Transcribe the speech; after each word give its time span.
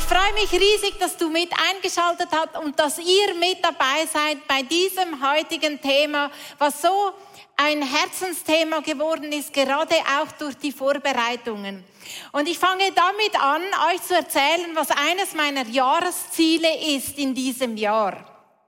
Ich 0.00 0.06
freue 0.06 0.32
mich 0.32 0.50
riesig, 0.50 0.98
dass 0.98 1.16
du 1.18 1.28
mit 1.28 1.50
eingeschaltet 1.52 2.28
hast 2.32 2.56
und 2.64 2.78
dass 2.78 2.98
ihr 2.98 3.34
mit 3.34 3.62
dabei 3.62 4.06
seid 4.10 4.46
bei 4.48 4.62
diesem 4.62 5.22
heutigen 5.22 5.78
Thema, 5.78 6.30
was 6.58 6.80
so 6.80 7.12
ein 7.58 7.82
Herzensthema 7.82 8.80
geworden 8.80 9.30
ist, 9.30 9.52
gerade 9.52 9.94
auch 10.18 10.32
durch 10.38 10.56
die 10.56 10.72
Vorbereitungen. 10.72 11.84
Und 12.32 12.48
ich 12.48 12.58
fange 12.58 12.90
damit 12.92 13.40
an, 13.40 13.60
euch 13.92 14.02
zu 14.02 14.14
erzählen, 14.14 14.70
was 14.74 14.90
eines 14.90 15.34
meiner 15.34 15.66
Jahresziele 15.66 16.96
ist 16.96 17.18
in 17.18 17.34
diesem 17.34 17.76
Jahr. 17.76 18.24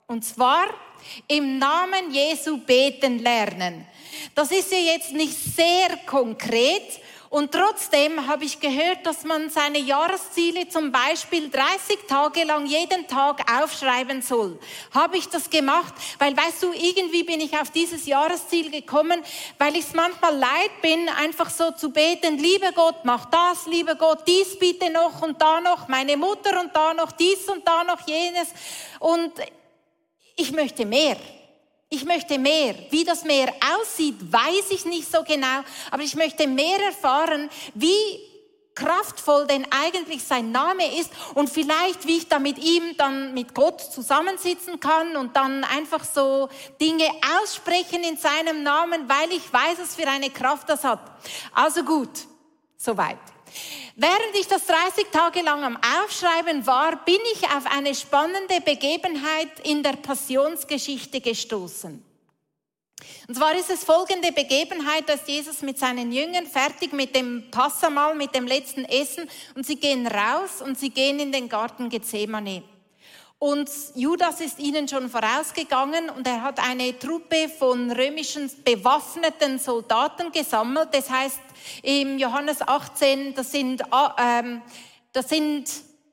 Und 0.07 0.26
zwar 0.26 0.67
im 1.29 1.58
Namen 1.58 2.12
Jesu 2.12 2.58
beten 2.58 3.21
lernen. 3.21 3.86
Das 4.35 4.50
ist 4.50 4.71
ja 4.71 4.79
jetzt 4.79 5.12
nicht 5.12 5.36
sehr 5.36 5.96
konkret, 6.07 7.00
und 7.32 7.50
trotzdem 7.50 8.29
habe 8.29 8.45
ich 8.45 8.61
gehört, 8.61 9.07
dass 9.07 9.25
man 9.25 9.49
seine 9.49 9.79
Jahresziele 9.79 10.68
zum 10.68 10.93
Beispiel 10.93 11.49
30 11.49 12.00
Tage 12.07 12.45
lang 12.45 12.67
jeden 12.67 13.07
Tag 13.07 13.50
aufschreiben 13.50 14.21
soll. 14.21 14.59
Habe 14.93 15.17
ich 15.17 15.31
das 15.31 15.49
gemacht, 15.49 15.95
weil 16.18 16.37
weißt 16.37 16.63
du, 16.63 16.75
irgendwie 16.75 17.23
bin 17.23 17.40
ich 17.40 17.59
auf 17.59 17.71
dieses 17.71 18.04
Jahresziel 18.04 18.71
gekommen, 18.71 19.23
weil 19.57 19.75
ich 19.76 19.87
es 19.87 19.95
manchmal 19.95 20.37
leid 20.37 20.82
bin, 20.82 21.09
einfach 21.09 21.49
so 21.49 21.71
zu 21.71 21.89
beten, 21.89 22.37
liebe 22.37 22.71
Gott, 22.75 22.96
mach 23.04 23.25
das, 23.31 23.64
liebe 23.67 23.96
Gott, 23.96 24.29
dies 24.29 24.59
bitte 24.59 24.90
noch 24.90 25.23
und 25.23 25.40
da 25.40 25.62
noch, 25.62 25.89
meine 25.89 26.18
Mutter 26.18 26.61
und 26.61 26.76
da 26.76 26.93
noch 26.93 27.12
dies 27.12 27.49
und 27.49 27.67
da 27.67 27.82
noch 27.82 28.07
jenes. 28.07 28.49
Und 28.99 29.32
ich 30.37 30.53
möchte 30.53 30.85
mehr. 30.85 31.17
Ich 31.95 32.06
möchte 32.06 32.39
mehr. 32.39 32.75
Wie 32.89 33.05
das 33.05 33.23
Meer 33.23 33.53
aussieht, 33.77 34.15
weiß 34.33 34.71
ich 34.71 34.87
nicht 34.87 35.12
so 35.12 35.23
genau, 35.25 35.61
aber 35.91 36.03
ich 36.03 36.15
möchte 36.15 36.47
mehr 36.47 36.87
erfahren, 36.87 37.51
wie 37.75 38.19
kraftvoll 38.75 39.47
denn 39.47 39.67
eigentlich 39.71 40.25
sein 40.25 40.51
Name 40.51 40.99
ist 40.99 41.11
und 41.34 41.51
vielleicht, 41.51 42.07
wie 42.07 42.17
ich 42.17 42.29
da 42.29 42.39
mit 42.39 42.57
ihm 42.57 42.97
dann 42.97 43.34
mit 43.34 43.55
Gott 43.55 43.83
zusammensitzen 43.83 44.81
kann 44.81 45.19
und 45.19 45.37
dann 45.37 45.65
einfach 45.65 46.03
so 46.03 46.49
Dinge 46.81 47.05
aussprechen 47.43 48.03
in 48.05 48.17
seinem 48.17 48.62
Namen, 48.62 49.06
weil 49.06 49.31
ich 49.31 49.53
weiß, 49.53 49.79
was 49.79 49.95
für 49.95 50.09
eine 50.09 50.31
Kraft 50.31 50.71
das 50.71 50.84
hat. 50.84 51.01
Also 51.53 51.84
gut, 51.84 52.27
soweit. 52.79 53.31
Während 53.97 54.34
ich 54.34 54.47
das 54.47 54.64
30 54.67 55.06
Tage 55.12 55.42
lang 55.42 55.64
am 55.64 55.77
Aufschreiben 55.77 56.67
war, 56.67 57.05
bin 57.05 57.19
ich 57.34 57.45
auf 57.45 57.67
eine 57.67 57.94
spannende 57.94 58.61
Begebenheit 58.64 59.61
in 59.64 59.83
der 59.83 59.92
Passionsgeschichte 59.92 61.20
gestoßen. 61.20 62.03
Und 63.28 63.34
zwar 63.34 63.55
ist 63.55 63.70
es 63.70 63.84
folgende 63.84 64.33
Begebenheit, 64.33 65.09
dass 65.09 65.27
Jesus 65.27 65.62
mit 65.62 65.78
seinen 65.78 66.12
Jüngern 66.12 66.47
fertig 66.47 66.92
mit 66.92 67.14
dem 67.14 67.50
Passamal, 67.50 68.14
mit 68.14 68.34
dem 68.34 68.47
letzten 68.47 68.84
Essen, 68.84 69.28
und 69.55 69.66
sie 69.66 69.77
gehen 69.77 70.06
raus 70.06 70.62
und 70.62 70.78
sie 70.78 70.91
gehen 70.91 71.19
in 71.20 71.33
den 71.33 71.48
Garten 71.48 71.89
Gethsemane. 71.89 72.62
Und 73.43 73.69
Judas 73.97 74.41
ist 74.41 74.61
ihnen 74.61 74.87
schon 74.87 75.11
vorausgegangen 75.11 76.11
und 76.11 76.25
er 76.29 76.43
hat 76.43 76.61
eine 76.61 76.97
Truppe 76.97 77.49
von 77.49 77.91
römischen 77.91 78.49
bewaffneten 78.65 79.59
Soldaten 79.59 80.31
gesammelt. 80.31 80.91
Das 80.93 81.11
heißt, 81.11 81.41
im 81.83 82.21
Johannes 82.21 82.62
18, 82.62 83.34
das 83.34 83.51
sind, 83.51 83.83
ähm, 84.17 84.62
das 85.12 85.29
sind 85.29 85.65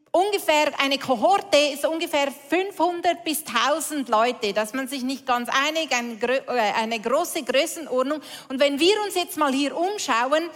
ungefähr, 0.09 0.71
eine 0.79 0.97
Kohorte 0.97 1.59
ist 1.71 1.85
ungefähr 1.85 2.31
500 2.31 3.23
bis 3.23 3.43
1000 3.45 4.09
Leute, 4.09 4.51
dass 4.51 4.73
man 4.73 4.87
sich 4.87 5.03
nicht 5.03 5.27
ganz 5.27 5.49
einig, 5.49 5.91
eine, 5.91 6.13
äh, 6.47 6.73
eine 6.81 6.99
große 6.99 7.43
Größenordnung. 7.43 8.21
Und 8.49 8.59
wenn 8.59 8.79
wir 8.79 9.03
uns 9.05 9.13
jetzt 9.13 9.37
mal 9.37 9.53
hier 9.53 9.77
umschauen, 9.77 10.49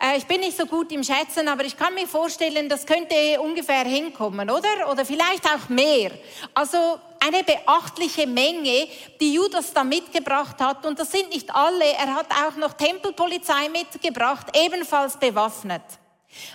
äh, 0.00 0.16
ich 0.16 0.26
bin 0.26 0.40
nicht 0.40 0.56
so 0.56 0.66
gut 0.66 0.92
im 0.92 1.02
Schätzen, 1.02 1.48
aber 1.48 1.64
ich 1.64 1.76
kann 1.76 1.94
mir 1.94 2.06
vorstellen, 2.06 2.68
das 2.68 2.86
könnte 2.86 3.14
ungefähr 3.40 3.84
hinkommen, 3.84 4.50
oder? 4.50 4.90
Oder 4.90 5.04
vielleicht 5.04 5.46
auch 5.46 5.68
mehr. 5.68 6.10
Also 6.52 6.98
eine 7.20 7.42
beachtliche 7.42 8.26
Menge, 8.26 8.88
die 9.20 9.34
Judas 9.34 9.72
da 9.72 9.84
mitgebracht 9.84 10.60
hat. 10.60 10.84
Und 10.84 10.98
das 10.98 11.10
sind 11.10 11.30
nicht 11.30 11.54
alle. 11.54 11.84
Er 11.84 12.14
hat 12.14 12.26
auch 12.30 12.56
noch 12.56 12.74
Tempelpolizei 12.74 13.68
mitgebracht, 13.70 14.46
ebenfalls 14.54 15.16
bewaffnet. 15.16 15.82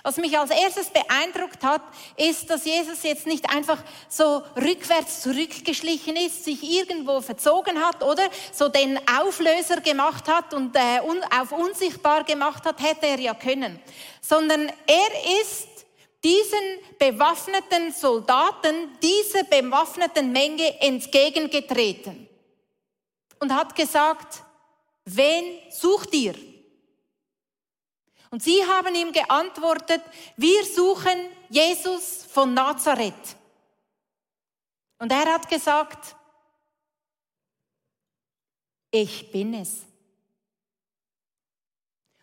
Was 0.02 0.16
mich 0.16 0.38
als 0.38 0.50
erstes 0.50 0.88
beeindruckt 0.88 1.62
hat, 1.62 1.82
ist, 2.16 2.48
dass 2.50 2.64
Jesus 2.64 3.02
jetzt 3.02 3.26
nicht 3.26 3.48
einfach 3.50 3.82
so 4.08 4.42
rückwärts 4.56 5.22
zurückgeschlichen 5.22 6.16
ist, 6.16 6.44
sich 6.44 6.62
irgendwo 6.62 7.20
verzogen 7.20 7.80
hat 7.80 8.02
oder 8.02 8.28
so 8.52 8.68
den 8.68 8.98
Auflöser 9.08 9.80
gemacht 9.80 10.28
hat 10.28 10.54
und 10.54 10.74
äh, 10.76 11.00
auf 11.38 11.52
unsichtbar 11.52 12.24
gemacht 12.24 12.64
hat, 12.64 12.80
hätte 12.80 13.06
er 13.06 13.20
ja 13.20 13.34
können, 13.34 13.80
sondern 14.20 14.68
er 14.86 15.40
ist 15.42 15.68
diesen 16.22 16.78
bewaffneten 16.98 17.92
Soldaten, 17.92 18.98
dieser 19.02 19.44
bewaffneten 19.44 20.32
Menge 20.32 20.80
entgegengetreten 20.80 22.28
und 23.38 23.54
hat 23.54 23.74
gesagt, 23.74 24.42
wen 25.04 25.44
sucht 25.70 26.14
ihr? 26.14 26.34
Und 28.30 28.42
sie 28.42 28.64
haben 28.64 28.94
ihm 28.94 29.12
geantwortet, 29.12 30.02
wir 30.36 30.64
suchen 30.64 31.18
Jesus 31.48 32.24
von 32.24 32.54
Nazareth. 32.54 33.36
Und 34.98 35.10
er 35.10 35.34
hat 35.34 35.48
gesagt, 35.48 36.14
ich 38.92 39.30
bin 39.32 39.54
es. 39.54 39.82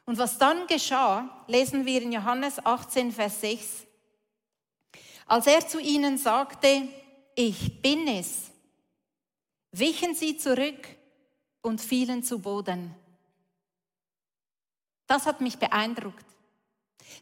Und 0.06 0.18
was 0.18 0.38
dann 0.38 0.68
geschah, 0.68 1.44
lesen 1.47 1.85
wir 1.85 2.01
in 2.01 2.13
Johannes 2.13 2.66
18, 2.66 3.12
Vers 3.12 3.41
6. 3.41 3.68
Als 5.25 5.47
er 5.47 5.68
zu 5.68 5.79
ihnen 5.79 6.18
sagte, 6.18 6.88
ich 7.35 7.81
bin 7.81 8.07
es, 8.07 8.50
wichen 9.72 10.16
sie 10.16 10.38
zurück 10.38 10.88
und 11.62 11.81
fielen 11.81 12.24
zu 12.24 12.39
Boden. 12.39 12.95
Das 15.07 15.25
hat 15.25 15.41
mich 15.41 15.57
beeindruckt. 15.57 16.25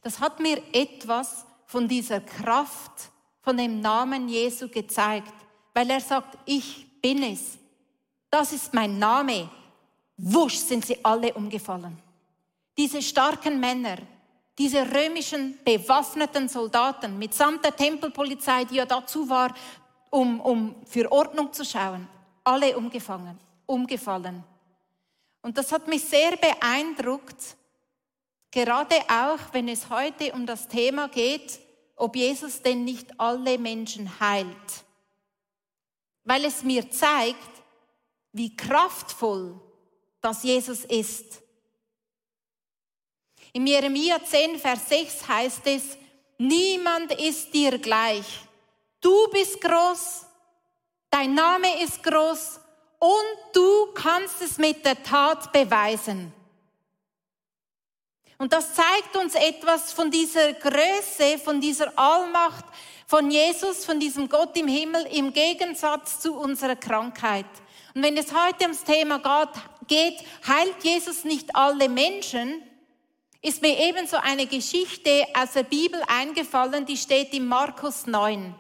Das 0.02 0.20
hat 0.20 0.40
mir 0.40 0.62
etwas 0.74 1.46
von 1.68 1.88
dieser 1.88 2.20
Kraft, 2.20 3.12
von 3.42 3.58
dem 3.58 3.80
Namen 3.80 4.28
Jesu 4.28 4.68
gezeigt, 4.68 5.34
weil 5.74 5.90
er 5.90 6.02
sagt, 6.02 6.38
ich 6.46 7.00
bin 7.02 7.22
es. 7.24 7.58
Das 8.30 8.52
ist 8.52 8.74
mein 8.74 8.98
Name. 8.98 9.50
Wusch 10.18 10.58
sind 10.58 10.86
sie 10.86 11.04
alle 11.04 11.34
umgefallen. 11.34 11.98
Diese 12.78 13.02
starken 13.02 13.60
Männer, 13.60 13.98
diese 14.58 14.82
römischen 14.92 15.60
bewaffneten 15.64 16.50
Soldaten 16.50 17.18
mitsamt 17.20 17.64
der 17.64 17.76
Tempelpolizei, 17.76 18.66
die 18.66 18.76
ja 18.76 18.86
dazu 18.86 19.30
war, 19.30 19.54
um, 20.10 20.40
um 20.40 20.76
für 20.86 21.12
Ordnung 21.12 21.52
zu 21.52 21.66
schauen, 21.66 22.08
alle 22.44 22.76
umgefangen, 22.78 23.38
umgefallen. 23.66 24.44
Und 25.42 25.58
das 25.58 25.72
hat 25.72 25.88
mich 25.88 26.04
sehr 26.04 26.38
beeindruckt, 26.38 27.58
Gerade 28.56 29.02
auch, 29.10 29.52
wenn 29.52 29.68
es 29.68 29.90
heute 29.90 30.32
um 30.32 30.46
das 30.46 30.70
Thema 30.70 31.10
geht, 31.10 31.60
ob 31.98 32.16
Jesus 32.16 32.62
denn 32.62 32.86
nicht 32.86 33.20
alle 33.20 33.58
Menschen 33.58 34.18
heilt. 34.22 34.86
Weil 36.24 36.46
es 36.46 36.64
mir 36.64 36.90
zeigt, 36.90 37.52
wie 38.32 38.56
kraftvoll 38.56 39.60
das 40.22 40.44
Jesus 40.44 40.86
ist. 40.86 41.42
In 43.52 43.68
Jeremia 43.68 44.24
10, 44.24 44.58
Vers 44.58 44.88
6 44.88 45.28
heißt 45.28 45.68
es, 45.68 45.98
niemand 46.38 47.12
ist 47.12 47.54
dir 47.54 47.78
gleich. 47.78 48.40
Du 49.02 49.28
bist 49.34 49.60
groß, 49.60 50.28
dein 51.10 51.34
Name 51.34 51.84
ist 51.84 52.02
groß 52.02 52.62
und 53.00 53.38
du 53.54 53.88
kannst 53.94 54.42
es 54.42 54.58
mit 54.58 54.86
der 54.86 55.04
Tat 55.04 55.52
beweisen. 55.52 56.32
Und 58.38 58.52
das 58.52 58.74
zeigt 58.74 59.16
uns 59.16 59.36
etwas 59.36 59.94
von 59.94 60.12
dieser 60.12 60.54
Größe, 60.54 61.38
von 61.44 61.62
dieser 61.62 61.98
Allmacht 61.98 62.66
von 63.08 63.30
Jesus, 63.30 63.86
von 63.86 64.00
diesem 64.00 64.30
Gott 64.30 64.58
im 64.58 64.68
Himmel 64.68 65.06
im 65.12 65.32
Gegensatz 65.32 66.20
zu 66.20 66.36
unserer 66.36 66.76
Krankheit. 66.76 67.46
Und 67.94 68.04
wenn 68.04 68.18
es 68.18 68.34
heute 68.34 68.64
ums 68.64 68.84
Thema 68.84 69.20
geht, 69.88 70.20
heilt 70.48 70.84
Jesus 70.84 71.24
nicht 71.24 71.56
alle 71.56 71.88
Menschen, 71.88 72.62
ist 73.42 73.62
mir 73.62 73.78
ebenso 73.80 74.18
eine 74.18 74.48
Geschichte 74.48 75.24
aus 75.36 75.52
der 75.54 75.64
Bibel 75.64 76.02
eingefallen, 76.08 76.86
die 76.86 76.98
steht 76.98 77.32
in 77.34 77.48
Markus 77.48 78.08
9. 78.08 78.56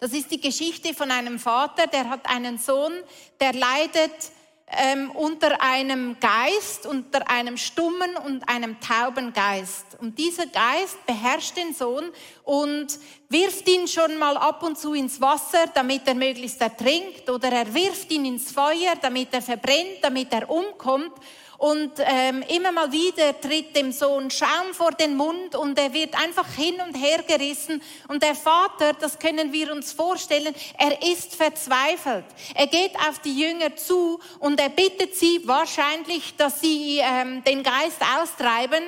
Das 0.00 0.12
ist 0.12 0.30
die 0.32 0.40
Geschichte 0.40 0.92
von 0.92 1.10
einem 1.10 1.38
Vater, 1.38 1.86
der 1.86 2.10
hat 2.10 2.28
einen 2.28 2.58
Sohn, 2.58 2.92
der 3.38 3.52
leidet 3.52 4.32
ähm, 4.72 5.10
unter 5.10 5.60
einem 5.60 6.16
Geist, 6.20 6.86
unter 6.86 7.28
einem 7.28 7.56
stummen 7.56 8.16
und 8.24 8.48
einem 8.48 8.78
tauben 8.80 9.32
Geist. 9.32 9.84
Und 10.00 10.18
dieser 10.18 10.46
Geist 10.46 11.04
beherrscht 11.06 11.56
den 11.56 11.74
Sohn 11.74 12.10
und 12.44 12.98
wirft 13.28 13.68
ihn 13.68 13.88
schon 13.88 14.16
mal 14.16 14.36
ab 14.36 14.62
und 14.62 14.78
zu 14.78 14.94
ins 14.94 15.20
Wasser, 15.20 15.64
damit 15.74 16.06
er 16.06 16.14
möglichst 16.14 16.60
ertrinkt, 16.60 17.28
oder 17.28 17.50
er 17.50 17.74
wirft 17.74 18.10
ihn 18.12 18.24
ins 18.24 18.52
Feuer, 18.52 18.94
damit 19.00 19.32
er 19.32 19.42
verbrennt, 19.42 19.98
damit 20.02 20.32
er 20.32 20.48
umkommt. 20.48 21.12
Und 21.60 21.92
ähm, 21.98 22.42
immer 22.48 22.72
mal 22.72 22.90
wieder 22.90 23.38
tritt 23.38 23.76
dem 23.76 23.92
Sohn 23.92 24.30
Schaum 24.30 24.72
vor 24.72 24.92
den 24.92 25.14
Mund 25.14 25.54
und 25.54 25.78
er 25.78 25.92
wird 25.92 26.18
einfach 26.18 26.50
hin 26.54 26.76
und 26.80 26.94
her 26.94 27.22
gerissen. 27.22 27.82
Und 28.08 28.22
der 28.22 28.34
Vater, 28.34 28.94
das 28.94 29.18
können 29.18 29.52
wir 29.52 29.70
uns 29.70 29.92
vorstellen, 29.92 30.54
er 30.78 31.02
ist 31.02 31.34
verzweifelt. 31.34 32.24
Er 32.54 32.66
geht 32.66 32.96
auf 33.06 33.18
die 33.18 33.38
Jünger 33.38 33.76
zu 33.76 34.18
und 34.38 34.58
er 34.58 34.70
bittet 34.70 35.14
sie 35.16 35.46
wahrscheinlich, 35.46 36.34
dass 36.36 36.62
sie 36.62 37.00
ähm, 37.02 37.44
den 37.44 37.62
Geist 37.62 38.00
austreiben. 38.18 38.82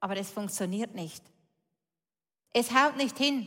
Aber 0.00 0.16
es 0.16 0.32
funktioniert 0.32 0.96
nicht. 0.96 1.22
Es 2.52 2.72
haut 2.72 2.96
nicht 2.96 3.16
hin. 3.16 3.46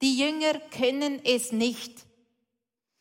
Die 0.00 0.16
Jünger 0.16 0.60
können 0.70 1.20
es 1.24 1.50
nicht. 1.50 1.90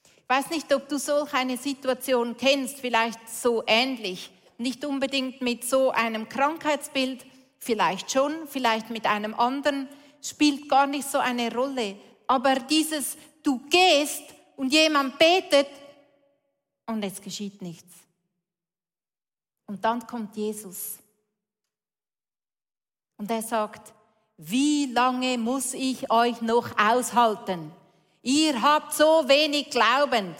Ich 0.03 0.29
weiß 0.29 0.49
nicht, 0.49 0.73
ob 0.73 0.89
du 0.89 0.97
solch 0.97 1.31
eine 1.35 1.57
Situation 1.57 2.35
kennst, 2.37 2.79
vielleicht 2.79 3.29
so 3.29 3.61
ähnlich 3.67 4.31
nicht 4.57 4.85
unbedingt 4.85 5.41
mit 5.41 5.63
so 5.63 5.91
einem 5.91 6.29
Krankheitsbild, 6.29 7.25
vielleicht 7.59 8.11
schon, 8.11 8.47
vielleicht 8.47 8.89
mit 8.89 9.05
einem 9.05 9.33
anderen, 9.33 9.87
spielt 10.21 10.69
gar 10.69 10.87
nicht 10.87 11.07
so 11.07 11.17
eine 11.17 11.53
Rolle. 11.53 11.95
Aber 12.27 12.55
dieses, 12.55 13.17
du 13.41 13.59
gehst 13.69 14.23
und 14.55 14.71
jemand 14.71 15.17
betet 15.17 15.67
und 16.85 17.03
es 17.03 17.21
geschieht 17.21 17.61
nichts. 17.61 17.93
Und 19.65 19.83
dann 19.83 20.05
kommt 20.05 20.35
Jesus. 20.35 20.99
Und 23.17 23.31
er 23.31 23.41
sagt, 23.41 23.93
wie 24.37 24.87
lange 24.87 25.37
muss 25.37 25.73
ich 25.73 26.11
euch 26.11 26.41
noch 26.41 26.77
aushalten? 26.77 27.71
Ihr 28.25 28.61
habt 28.61 28.93
so 28.93 29.27
wenig 29.27 29.69
Glauben. 29.69 30.33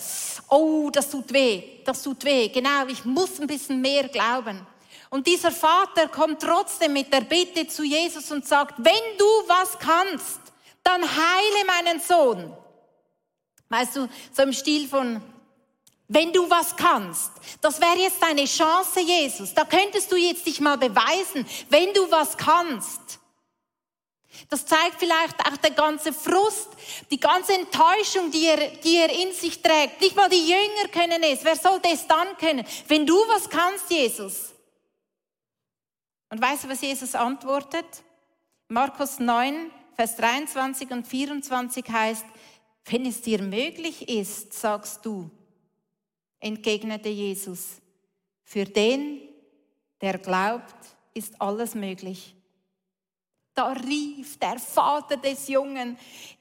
Oh, 0.47 0.89
das 0.89 1.09
tut 1.09 1.33
weh, 1.33 1.81
das 1.83 2.01
tut 2.01 2.23
weh. 2.23 2.47
Genau, 2.47 2.87
ich 2.87 3.03
muss 3.03 3.41
ein 3.41 3.47
bisschen 3.47 3.81
mehr 3.81 4.07
glauben. 4.07 4.65
Und 5.09 5.27
dieser 5.27 5.51
Vater 5.51 6.07
kommt 6.07 6.41
trotzdem 6.41 6.93
mit 6.93 7.13
der 7.13 7.21
Bitte 7.21 7.67
zu 7.67 7.83
Jesus 7.83 8.31
und 8.31 8.47
sagt, 8.47 8.75
wenn 8.77 9.17
du 9.17 9.25
was 9.47 9.77
kannst, 9.77 10.39
dann 10.81 11.01
heile 11.03 11.65
meinen 11.67 11.99
Sohn. 11.99 12.55
Weißt 13.67 13.97
du, 13.97 14.07
so 14.31 14.43
im 14.43 14.53
Stil 14.53 14.87
von, 14.87 15.21
wenn 16.07 16.31
du 16.31 16.49
was 16.49 16.75
kannst, 16.77 17.31
das 17.59 17.81
wäre 17.81 17.97
jetzt 17.97 18.21
deine 18.23 18.45
Chance, 18.45 19.01
Jesus. 19.01 19.53
Da 19.53 19.65
könntest 19.65 20.09
du 20.09 20.15
jetzt 20.15 20.45
dich 20.45 20.61
mal 20.61 20.77
beweisen, 20.77 21.45
wenn 21.69 21.93
du 21.93 22.09
was 22.09 22.37
kannst. 22.37 23.19
Das 24.49 24.65
zeigt 24.65 24.99
vielleicht 24.99 25.39
auch 25.39 25.57
der 25.57 25.71
ganze 25.71 26.11
Frust, 26.11 26.69
die 27.11 27.19
ganze 27.19 27.53
Enttäuschung, 27.53 28.31
die 28.31 28.45
er, 28.45 28.69
die 28.77 28.97
er 28.97 29.09
in 29.09 29.31
sich 29.33 29.61
trägt. 29.61 30.01
Nicht 30.01 30.15
mal 30.15 30.29
die 30.29 30.47
Jünger 30.47 30.89
können 30.91 31.23
es. 31.23 31.43
Wer 31.43 31.55
sollte 31.55 31.89
es 31.89 32.07
dann 32.07 32.35
können? 32.37 32.65
Wenn 32.87 33.05
du 33.05 33.15
was 33.27 33.49
kannst, 33.49 33.89
Jesus. 33.89 34.53
Und 36.29 36.41
weißt 36.41 36.63
du, 36.63 36.69
was 36.69 36.81
Jesus 36.81 37.13
antwortet? 37.13 37.85
Markus 38.67 39.19
9, 39.19 39.69
Vers 39.95 40.15
23 40.15 40.89
und 40.89 41.07
24 41.07 41.87
heißt, 41.87 42.25
wenn 42.85 43.05
es 43.05 43.21
dir 43.21 43.41
möglich 43.41 44.09
ist, 44.09 44.53
sagst 44.53 45.05
du, 45.05 45.29
entgegnete 46.39 47.09
Jesus, 47.09 47.81
für 48.43 48.65
den, 48.65 49.21
der 50.01 50.17
glaubt, 50.17 50.75
ist 51.13 51.39
alles 51.39 51.75
möglich. 51.75 52.35
Da 53.55 53.67
rief 53.73 54.39
der 54.39 54.57
Vater 54.57 55.17
des 55.17 55.47
Jungen, 55.47 55.97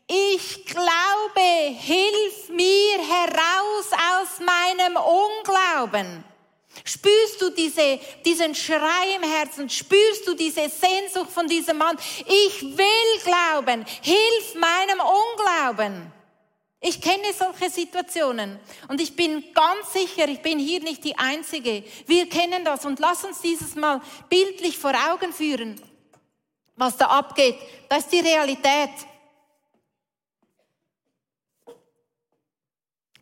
ich 0.08 0.64
glaube, 0.64 1.76
hilf 1.78 2.48
mir 2.48 2.98
heraus 2.98 3.90
aus 4.14 4.40
meinem 4.40 4.96
Unglauben. 4.96 6.24
Spürst 6.84 7.40
du 7.40 7.50
diese, 7.50 8.00
diesen 8.24 8.54
Schrei 8.54 9.16
im 9.16 9.22
Herzen? 9.22 9.68
Spürst 9.68 10.26
du 10.26 10.34
diese 10.34 10.70
Sehnsucht 10.70 11.30
von 11.30 11.46
diesem 11.46 11.76
Mann? 11.76 11.98
Ich 12.26 12.62
will 12.62 13.20
glauben. 13.24 13.84
Hilf 14.00 14.54
meinem 14.54 15.00
Unglauben. 15.00 16.10
Ich 16.80 16.98
kenne 17.00 17.32
solche 17.38 17.70
Situationen 17.70 18.58
und 18.88 19.00
ich 19.00 19.14
bin 19.14 19.44
ganz 19.54 19.92
sicher, 19.92 20.26
ich 20.28 20.40
bin 20.40 20.58
hier 20.58 20.80
nicht 20.80 21.04
die 21.04 21.16
Einzige. 21.16 21.84
Wir 22.06 22.28
kennen 22.28 22.64
das 22.64 22.84
und 22.86 22.98
lass 22.98 23.22
uns 23.22 23.40
dieses 23.40 23.76
Mal 23.76 24.00
bildlich 24.28 24.78
vor 24.78 24.92
Augen 25.10 25.32
führen 25.32 25.80
was 26.76 26.96
da 26.96 27.06
abgeht. 27.06 27.58
Das 27.88 28.00
ist 28.04 28.12
die 28.12 28.20
Realität. 28.20 28.90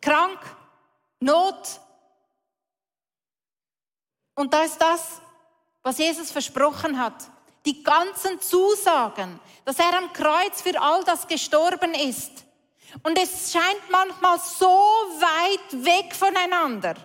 Krank, 0.01 0.39
Not. 1.19 1.79
Und 4.33 4.51
da 4.51 4.63
ist 4.63 4.81
das, 4.81 5.21
was 5.83 5.99
Jesus 5.99 6.31
versprochen 6.31 6.99
hat. 6.99 7.29
Die 7.63 7.83
ganzen 7.83 8.41
Zusagen, 8.41 9.39
dass 9.63 9.77
er 9.77 9.95
am 9.95 10.11
Kreuz 10.11 10.63
für 10.63 10.81
all 10.81 11.03
das 11.03 11.27
gestorben 11.27 11.93
ist. 11.93 12.31
Und 13.03 13.17
es 13.19 13.53
scheint 13.53 13.89
manchmal 13.89 14.39
so 14.39 14.65
weit 14.65 15.85
weg 15.85 16.15
voneinander. 16.15 16.95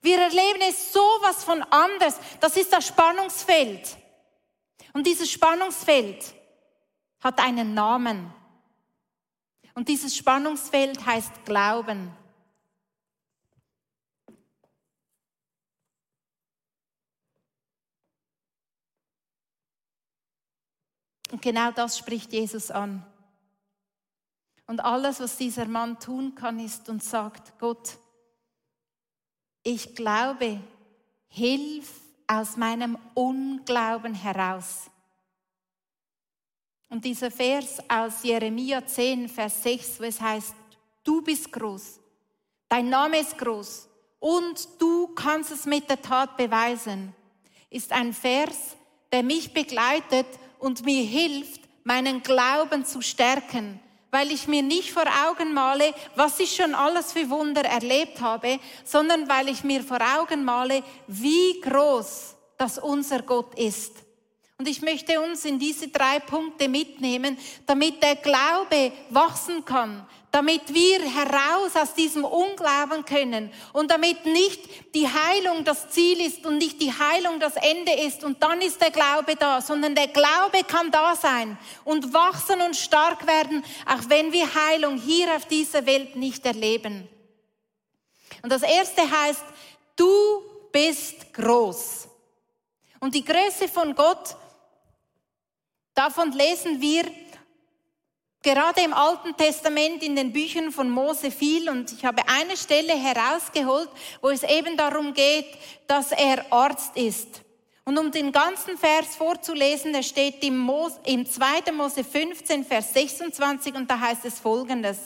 Wir 0.00 0.20
erleben 0.20 0.60
es 0.68 0.92
so 0.92 1.04
was 1.20 1.44
von 1.44 1.62
anders. 1.70 2.18
Das 2.40 2.56
ist 2.56 2.72
das 2.72 2.88
Spannungsfeld. 2.88 3.96
Und 4.98 5.06
dieses 5.06 5.30
Spannungsfeld 5.30 6.34
hat 7.20 7.38
einen 7.38 7.72
Namen. 7.72 8.34
Und 9.74 9.86
dieses 9.86 10.16
Spannungsfeld 10.16 11.06
heißt 11.06 11.44
Glauben. 11.44 12.10
Und 21.30 21.42
genau 21.42 21.70
das 21.70 21.96
spricht 21.96 22.32
Jesus 22.32 22.72
an. 22.72 23.06
Und 24.66 24.80
alles, 24.80 25.20
was 25.20 25.36
dieser 25.36 25.66
Mann 25.66 26.00
tun 26.00 26.34
kann, 26.34 26.58
ist 26.58 26.88
und 26.88 27.04
sagt, 27.04 27.56
Gott, 27.60 27.98
ich 29.62 29.94
glaube, 29.94 30.60
hilf 31.28 32.07
aus 32.28 32.56
meinem 32.56 32.96
Unglauben 33.14 34.14
heraus. 34.14 34.90
Und 36.90 37.04
dieser 37.04 37.30
Vers 37.30 37.78
aus 37.88 38.22
Jeremia 38.22 38.86
10, 38.86 39.28
Vers 39.28 39.62
6, 39.62 40.00
wo 40.00 40.04
es 40.04 40.20
heißt, 40.20 40.54
du 41.04 41.22
bist 41.22 41.50
groß, 41.50 41.98
dein 42.68 42.88
Name 42.88 43.18
ist 43.18 43.36
groß 43.36 43.88
und 44.20 44.68
du 44.78 45.08
kannst 45.08 45.50
es 45.50 45.66
mit 45.66 45.88
der 45.88 46.00
Tat 46.00 46.36
beweisen, 46.36 47.14
ist 47.70 47.92
ein 47.92 48.12
Vers, 48.12 48.76
der 49.10 49.22
mich 49.22 49.52
begleitet 49.52 50.26
und 50.58 50.84
mir 50.84 51.02
hilft, 51.02 51.62
meinen 51.84 52.22
Glauben 52.22 52.84
zu 52.84 53.00
stärken, 53.00 53.80
weil 54.10 54.30
ich 54.30 54.48
mir 54.48 54.62
nicht 54.62 54.90
vor 54.90 55.04
Augen 55.28 55.52
male, 55.52 55.92
was 56.14 56.40
ich 56.40 56.54
schon 56.54 56.74
alles 56.74 57.12
für 57.12 57.28
Wunder 57.30 57.64
erlebt 57.64 58.20
habe, 58.20 58.58
sondern 58.84 59.28
weil 59.28 59.48
ich 59.48 59.64
mir 59.64 59.82
vor 59.82 59.98
Augen 60.18 60.44
male, 60.44 60.82
wie 61.06 61.60
groß 61.60 62.34
das 62.56 62.78
unser 62.78 63.22
Gott 63.22 63.58
ist. 63.58 64.07
Und 64.58 64.66
ich 64.66 64.82
möchte 64.82 65.20
uns 65.20 65.44
in 65.44 65.60
diese 65.60 65.86
drei 65.86 66.18
Punkte 66.18 66.68
mitnehmen, 66.68 67.38
damit 67.64 68.02
der 68.02 68.16
Glaube 68.16 68.90
wachsen 69.08 69.64
kann, 69.64 70.04
damit 70.32 70.74
wir 70.74 70.98
heraus 71.00 71.76
aus 71.76 71.94
diesem 71.94 72.24
Unglauben 72.24 73.04
können 73.04 73.52
und 73.72 73.88
damit 73.88 74.26
nicht 74.26 74.94
die 74.96 75.06
Heilung 75.06 75.64
das 75.64 75.90
Ziel 75.90 76.20
ist 76.20 76.44
und 76.44 76.58
nicht 76.58 76.82
die 76.82 76.92
Heilung 76.92 77.38
das 77.38 77.54
Ende 77.54 77.92
ist 78.04 78.24
und 78.24 78.42
dann 78.42 78.60
ist 78.60 78.80
der 78.80 78.90
Glaube 78.90 79.36
da, 79.36 79.60
sondern 79.60 79.94
der 79.94 80.08
Glaube 80.08 80.64
kann 80.66 80.90
da 80.90 81.14
sein 81.14 81.56
und 81.84 82.12
wachsen 82.12 82.60
und 82.60 82.74
stark 82.74 83.28
werden, 83.28 83.64
auch 83.86 84.08
wenn 84.08 84.32
wir 84.32 84.52
Heilung 84.52 84.98
hier 84.98 85.36
auf 85.36 85.46
dieser 85.46 85.86
Welt 85.86 86.16
nicht 86.16 86.44
erleben. 86.44 87.08
Und 88.42 88.50
das 88.50 88.62
erste 88.62 89.02
heißt, 89.08 89.44
du 89.94 90.42
bist 90.72 91.32
groß. 91.32 92.08
Und 92.98 93.14
die 93.14 93.24
Größe 93.24 93.68
von 93.68 93.94
Gott 93.94 94.36
Davon 95.98 96.30
lesen 96.30 96.80
wir 96.80 97.06
gerade 98.40 98.82
im 98.82 98.92
Alten 98.92 99.36
Testament 99.36 100.00
in 100.04 100.14
den 100.14 100.32
Büchern 100.32 100.70
von 100.70 100.88
Mose 100.88 101.32
viel 101.32 101.68
und 101.68 101.92
ich 101.92 102.04
habe 102.04 102.22
eine 102.28 102.56
Stelle 102.56 102.92
herausgeholt, 102.92 103.90
wo 104.22 104.28
es 104.28 104.44
eben 104.44 104.76
darum 104.76 105.12
geht, 105.12 105.48
dass 105.88 106.12
er 106.12 106.52
Arzt 106.52 106.96
ist. 106.96 107.42
Und 107.84 107.98
um 107.98 108.12
den 108.12 108.30
ganzen 108.30 108.78
Vers 108.78 109.16
vorzulesen, 109.16 109.92
der 109.92 110.04
steht 110.04 110.44
im, 110.44 110.58
Mose, 110.58 111.00
im 111.04 111.26
2. 111.26 111.72
Mose 111.72 112.04
15, 112.04 112.64
Vers 112.64 112.94
26 112.94 113.74
und 113.74 113.90
da 113.90 113.98
heißt 113.98 114.24
es 114.24 114.38
folgendes. 114.38 114.98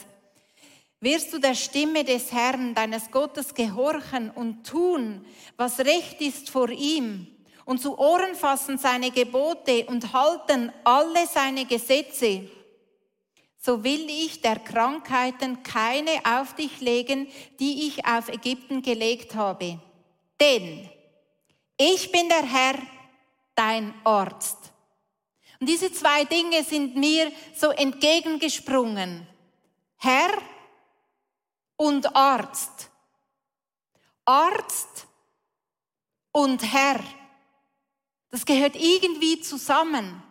Wirst 1.01 1.33
du 1.33 1.39
der 1.39 1.55
Stimme 1.55 2.05
des 2.05 2.31
Herrn, 2.33 2.75
deines 2.75 3.11
Gottes, 3.11 3.55
gehorchen 3.55 4.31
und 4.31 4.67
tun, 4.67 5.25
was 5.57 5.79
recht 5.79 6.21
ist 6.21 6.51
vor 6.51 6.69
ihm 6.69 7.29
und 7.65 7.81
zu 7.81 7.99
Ohren 7.99 8.35
fassen 8.35 8.79
seine 8.79 9.11
Gebote 9.11 9.87
und 9.87 10.13
halten 10.13 10.73
alle 10.85 11.27
seine 11.27 11.65
Gesetze, 11.65 12.49
so 13.59 13.85
will 13.85 14.09
ich 14.11 14.41
der 14.41 14.59
Krankheiten 14.59 15.63
keine 15.63 16.11
auf 16.25 16.55
dich 16.55 16.81
legen, 16.81 17.29
die 17.61 17.87
ich 17.87 18.05
auf 18.05 18.29
Ägypten 18.29 18.83
gelegt 18.83 19.37
habe. 19.37 19.79
Denn 20.41 20.91
ich 21.77 22.11
bin 22.11 22.29
der 22.29 22.43
Herr, 22.43 22.75
dein 23.55 23.95
Arzt. 24.05 24.59
Und 25.61 25.69
diese 25.69 25.93
zwei 25.93 26.25
Dinge 26.25 26.65
sind 26.65 26.97
mir 26.97 27.31
so 27.55 27.71
entgegengesprungen. 27.71 29.27
Herr 29.97 30.43
und 31.77 32.17
Arzt. 32.17 32.91
Arzt 34.25 35.07
und 36.33 36.63
Herr. 36.63 37.01
Das 38.33 38.47
gehört 38.47 38.75
irgendwie 38.77 39.41
zusammen. 39.43 40.23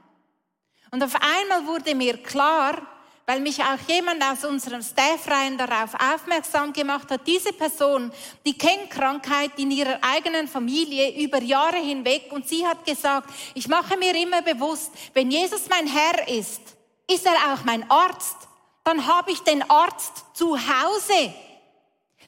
Und 0.89 1.03
auf 1.03 1.15
einmal 1.15 1.67
wurde 1.67 1.96
mir 1.96 2.17
klar, 2.17 2.81
weil 3.27 3.39
mich 3.39 3.62
auch 3.62 3.77
jemand 3.88 4.24
aus 4.24 4.43
unserem 4.43 4.81
Staffreihen 4.81 5.55
darauf 5.55 5.93
aufmerksam 5.93 6.74
gemacht 6.74 7.12
hat, 7.12 7.25
diese 7.27 7.53
Person, 7.53 8.12
die 8.43 8.58
kennt 8.58 8.89
Krankheit 8.89 9.51
in 9.58 9.70
ihrer 9.70 10.00
eigenen 10.01 10.48
Familie 10.48 11.24
über 11.24 11.41
Jahre 11.41 11.77
hinweg 11.77 12.29
und 12.31 12.48
sie 12.48 12.65
hat 12.65 12.84
gesagt, 12.86 13.29
ich 13.53 13.67
mache 13.67 13.96
mir 13.96 14.15
immer 14.15 14.41
bewusst, 14.41 14.91
wenn 15.13 15.29
Jesus 15.29 15.70
mein 15.70 15.86
Herr 15.86 16.27
ist, 16.27 16.62
ist 17.08 17.25
er 17.25 17.53
auch 17.53 17.63
mein 17.63 17.89
Arzt, 17.89 18.36
dann 18.84 19.05
habe 19.05 19.31
ich 19.31 19.39
den 19.41 19.62
Arzt 19.70 20.25
zu 20.34 20.58
Hause. 20.58 21.34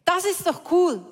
Das 0.06 0.24
ist 0.24 0.46
doch 0.46 0.62
cool. 0.72 1.04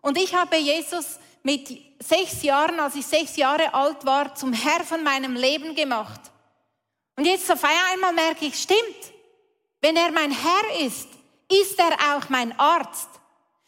Und 0.00 0.16
ich 0.16 0.34
habe 0.34 0.56
Jesus 0.56 1.18
mit 1.42 1.87
sechs 1.98 2.42
Jahren, 2.42 2.78
als 2.80 2.94
ich 2.94 3.06
sechs 3.06 3.36
Jahre 3.36 3.72
alt 3.74 4.04
war, 4.04 4.34
zum 4.34 4.52
Herr 4.52 4.84
von 4.84 5.02
meinem 5.02 5.34
Leben 5.34 5.74
gemacht. 5.74 6.20
Und 7.16 7.24
jetzt 7.24 7.50
auf 7.50 7.62
einmal 7.64 8.12
merke 8.12 8.46
ich, 8.46 8.58
stimmt, 8.58 9.12
wenn 9.80 9.96
er 9.96 10.12
mein 10.12 10.30
Herr 10.30 10.86
ist, 10.86 11.08
ist 11.50 11.78
er 11.78 12.16
auch 12.16 12.28
mein 12.28 12.58
Arzt. 12.58 13.08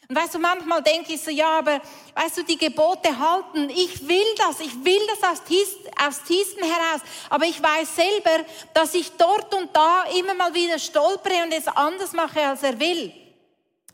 Und 0.07 0.17
weißt 0.17 0.35
du, 0.35 0.39
manchmal 0.39 0.83
denke 0.83 1.13
ich 1.13 1.21
so, 1.21 1.31
ja, 1.31 1.59
aber 1.59 1.79
weißt 2.15 2.39
du, 2.39 2.43
die 2.43 2.57
Gebote 2.57 3.17
halten, 3.17 3.69
ich 3.69 4.07
will 4.07 4.35
das, 4.37 4.59
ich 4.59 4.83
will 4.83 4.99
das 5.07 5.31
aus, 5.31 5.43
tiefst, 5.43 5.77
aus 6.05 6.21
tiefstem 6.23 6.65
heraus. 6.65 7.01
Aber 7.29 7.45
ich 7.45 7.61
weiß 7.61 7.95
selber, 7.95 8.45
dass 8.73 8.93
ich 8.93 9.11
dort 9.13 9.53
und 9.53 9.73
da 9.73 10.03
immer 10.17 10.33
mal 10.33 10.53
wieder 10.53 10.77
stolpere 10.79 11.43
und 11.43 11.53
es 11.53 11.67
anders 11.67 12.11
mache, 12.11 12.41
als 12.41 12.61
er 12.63 12.77
will. 12.77 13.13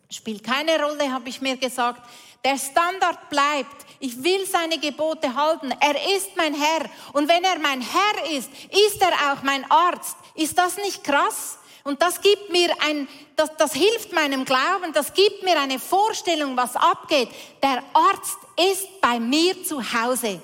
Spielt 0.10 0.44
keine 0.44 0.84
Rolle, 0.84 1.12
habe 1.12 1.30
ich 1.30 1.40
mir 1.40 1.56
gesagt. 1.56 2.02
Der 2.44 2.58
Standard 2.58 3.30
bleibt. 3.30 3.87
Ich 4.00 4.24
will 4.24 4.46
seine 4.46 4.78
Gebote 4.78 5.34
halten. 5.34 5.72
Er 5.80 6.16
ist 6.16 6.36
mein 6.36 6.54
Herr. 6.54 6.90
Und 7.14 7.28
wenn 7.28 7.44
er 7.44 7.60
mein 7.60 7.82
Herr 7.82 8.32
ist, 8.32 8.50
ist 8.70 9.02
er 9.02 9.32
auch 9.32 9.44
mein 9.44 9.70
Arzt. 9.72 10.16
Ist 10.36 10.58
das 10.58 10.78
nicht 10.78 11.04
krass? 11.04 11.58
Und 11.84 12.02
das 12.02 12.22
gibt 12.22 12.50
mir 12.50 12.70
ein, 12.82 13.08
das, 13.38 13.50
das 13.58 13.74
hilft 13.74 14.12
meinem 14.12 14.44
Glauben, 14.44 14.92
das 14.92 15.14
gibt 15.14 15.44
mir 15.44 15.58
eine 15.58 15.80
Vorstellung, 15.80 16.58
was 16.58 16.76
abgeht. 16.76 17.30
Der 17.64 17.82
Arzt 17.94 18.38
ist 18.72 19.00
bei 19.00 19.20
mir 19.20 19.64
zu 19.64 19.82
Hause. 19.94 20.42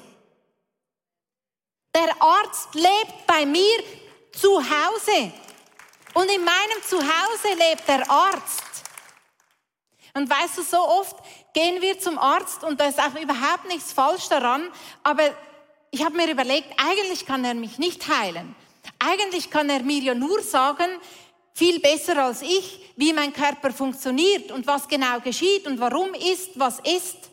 Der 1.93 2.21
Arzt 2.21 2.73
lebt 2.73 3.27
bei 3.27 3.45
mir 3.45 3.83
zu 4.31 4.57
Hause. 4.57 5.33
Und 6.13 6.31
in 6.31 6.43
meinem 6.43 6.81
Zuhause 6.87 7.53
lebt 7.57 7.87
der 7.87 8.09
Arzt. 8.09 8.63
Und 10.13 10.29
weißt 10.29 10.59
du, 10.59 10.63
so 10.63 10.77
oft 10.77 11.17
gehen 11.53 11.81
wir 11.81 11.99
zum 11.99 12.17
Arzt 12.17 12.63
und 12.63 12.79
da 12.79 12.85
ist 12.85 12.99
auch 12.99 13.15
überhaupt 13.19 13.67
nichts 13.67 13.93
falsch 13.93 14.27
daran, 14.27 14.67
aber 15.03 15.23
ich 15.91 16.03
habe 16.03 16.17
mir 16.17 16.29
überlegt, 16.29 16.73
eigentlich 16.77 17.25
kann 17.25 17.45
er 17.45 17.53
mich 17.53 17.77
nicht 17.77 18.07
heilen. 18.07 18.55
Eigentlich 18.99 19.49
kann 19.49 19.69
er 19.69 19.83
mir 19.83 20.01
ja 20.01 20.15
nur 20.15 20.41
sagen, 20.41 20.89
viel 21.53 21.79
besser 21.79 22.17
als 22.17 22.41
ich, 22.41 22.93
wie 22.95 23.13
mein 23.13 23.31
Körper 23.31 23.71
funktioniert 23.71 24.51
und 24.51 24.65
was 24.65 24.87
genau 24.87 25.19
geschieht 25.19 25.67
und 25.67 25.79
warum 25.79 26.13
ist, 26.15 26.57
was 26.57 26.79
ist. 26.79 27.29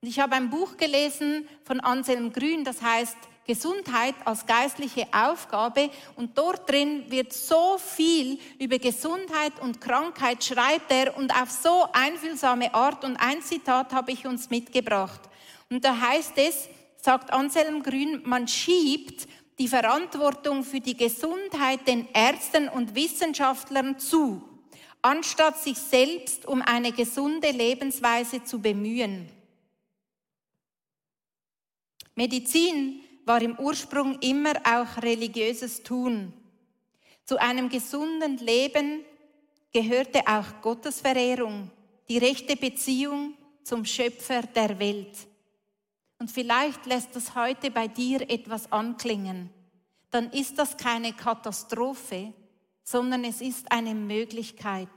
Und 0.00 0.08
ich 0.08 0.18
habe 0.18 0.34
ein 0.34 0.50
Buch 0.50 0.76
gelesen 0.76 1.48
von 1.64 1.80
Anselm 1.80 2.32
Grün, 2.32 2.64
das 2.64 2.82
heißt 2.82 3.16
Gesundheit 3.48 4.14
als 4.26 4.44
geistliche 4.44 5.06
Aufgabe 5.10 5.88
und 6.16 6.36
dort 6.36 6.68
drin 6.68 7.10
wird 7.10 7.32
so 7.32 7.78
viel 7.78 8.38
über 8.58 8.78
Gesundheit 8.78 9.58
und 9.62 9.80
Krankheit 9.80 10.44
schreibt 10.44 10.92
er 10.92 11.16
und 11.16 11.32
auf 11.32 11.50
so 11.50 11.86
einfühlsame 11.94 12.74
Art 12.74 13.04
und 13.04 13.16
ein 13.16 13.40
Zitat 13.40 13.94
habe 13.94 14.12
ich 14.12 14.26
uns 14.26 14.50
mitgebracht. 14.50 15.22
Und 15.70 15.82
da 15.82 15.98
heißt 15.98 16.34
es, 16.36 16.68
sagt 17.00 17.32
Anselm 17.32 17.82
Grün, 17.82 18.20
man 18.26 18.46
schiebt 18.48 19.26
die 19.58 19.68
Verantwortung 19.68 20.62
für 20.62 20.80
die 20.80 20.98
Gesundheit 20.98 21.88
den 21.88 22.06
Ärzten 22.12 22.68
und 22.68 22.94
Wissenschaftlern 22.94 23.98
zu, 23.98 24.42
anstatt 25.00 25.58
sich 25.58 25.78
selbst 25.78 26.44
um 26.44 26.60
eine 26.60 26.92
gesunde 26.92 27.50
Lebensweise 27.50 28.44
zu 28.44 28.60
bemühen. 28.60 29.30
Medizin 32.14 33.00
war 33.28 33.42
im 33.42 33.58
Ursprung 33.58 34.18
immer 34.20 34.54
auch 34.64 35.02
religiöses 35.02 35.82
Tun. 35.82 36.32
Zu 37.24 37.38
einem 37.38 37.68
gesunden 37.68 38.38
Leben 38.38 39.04
gehörte 39.70 40.26
auch 40.26 40.62
Gottesverehrung, 40.62 41.70
die 42.08 42.18
rechte 42.18 42.56
Beziehung 42.56 43.34
zum 43.62 43.84
Schöpfer 43.84 44.42
der 44.42 44.78
Welt. 44.78 45.14
Und 46.18 46.30
vielleicht 46.30 46.86
lässt 46.86 47.14
das 47.14 47.34
heute 47.34 47.70
bei 47.70 47.86
dir 47.86 48.22
etwas 48.22 48.72
anklingen. 48.72 49.50
Dann 50.10 50.30
ist 50.30 50.58
das 50.58 50.76
keine 50.76 51.12
Katastrophe, 51.12 52.32
sondern 52.82 53.24
es 53.24 53.42
ist 53.42 53.70
eine 53.70 53.94
Möglichkeit. 53.94 54.88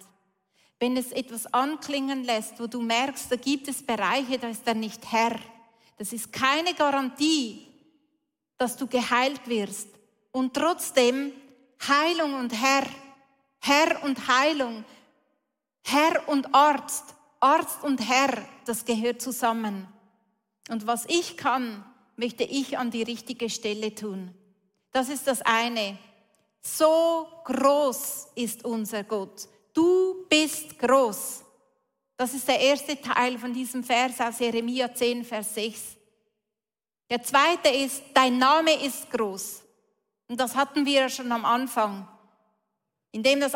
Wenn 0.79 0.95
es 0.95 1.11
etwas 1.11 1.53
anklingen 1.53 2.23
lässt, 2.23 2.59
wo 2.61 2.65
du 2.65 2.81
merkst, 2.81 3.29
da 3.29 3.35
gibt 3.35 3.67
es 3.67 3.83
Bereiche, 3.83 4.39
da 4.39 4.47
ist 4.47 4.65
er 4.65 4.73
nicht 4.73 5.11
Herr. 5.11 5.37
Das 5.97 6.13
ist 6.13 6.31
keine 6.31 6.73
Garantie, 6.73 7.70
dass 8.61 8.77
du 8.77 8.85
geheilt 8.85 9.47
wirst. 9.47 9.87
Und 10.31 10.53
trotzdem 10.53 11.33
Heilung 11.87 12.35
und 12.35 12.53
Herr, 12.53 12.85
Herr 13.59 14.03
und 14.03 14.27
Heilung, 14.27 14.85
Herr 15.83 16.29
und 16.29 16.53
Arzt, 16.53 17.15
Arzt 17.39 17.83
und 17.83 18.07
Herr, 18.07 18.47
das 18.65 18.85
gehört 18.85 19.19
zusammen. 19.19 19.87
Und 20.69 20.85
was 20.85 21.05
ich 21.07 21.37
kann, 21.37 21.83
möchte 22.15 22.43
ich 22.43 22.77
an 22.77 22.91
die 22.91 23.01
richtige 23.01 23.49
Stelle 23.49 23.95
tun. 23.95 24.31
Das 24.91 25.09
ist 25.09 25.25
das 25.25 25.41
eine. 25.41 25.97
So 26.61 27.27
groß 27.45 28.27
ist 28.35 28.63
unser 28.63 29.03
Gott. 29.03 29.47
Du 29.73 30.27
bist 30.29 30.77
groß. 30.77 31.43
Das 32.15 32.35
ist 32.35 32.47
der 32.47 32.59
erste 32.59 33.01
Teil 33.01 33.39
von 33.39 33.53
diesem 33.53 33.83
Vers 33.83 34.21
aus 34.21 34.37
Jeremia 34.37 34.93
10, 34.93 35.25
Vers 35.25 35.55
6. 35.55 35.97
Der 37.11 37.21
zweite 37.21 37.67
ist, 37.67 38.01
dein 38.13 38.37
Name 38.37 38.85
ist 38.85 39.11
groß. 39.11 39.63
Und 40.29 40.39
das 40.39 40.55
hatten 40.55 40.85
wir 40.85 41.01
ja 41.01 41.09
schon 41.09 41.29
am 41.33 41.43
Anfang. 41.43 42.07
Indem 43.11 43.41
das 43.41 43.51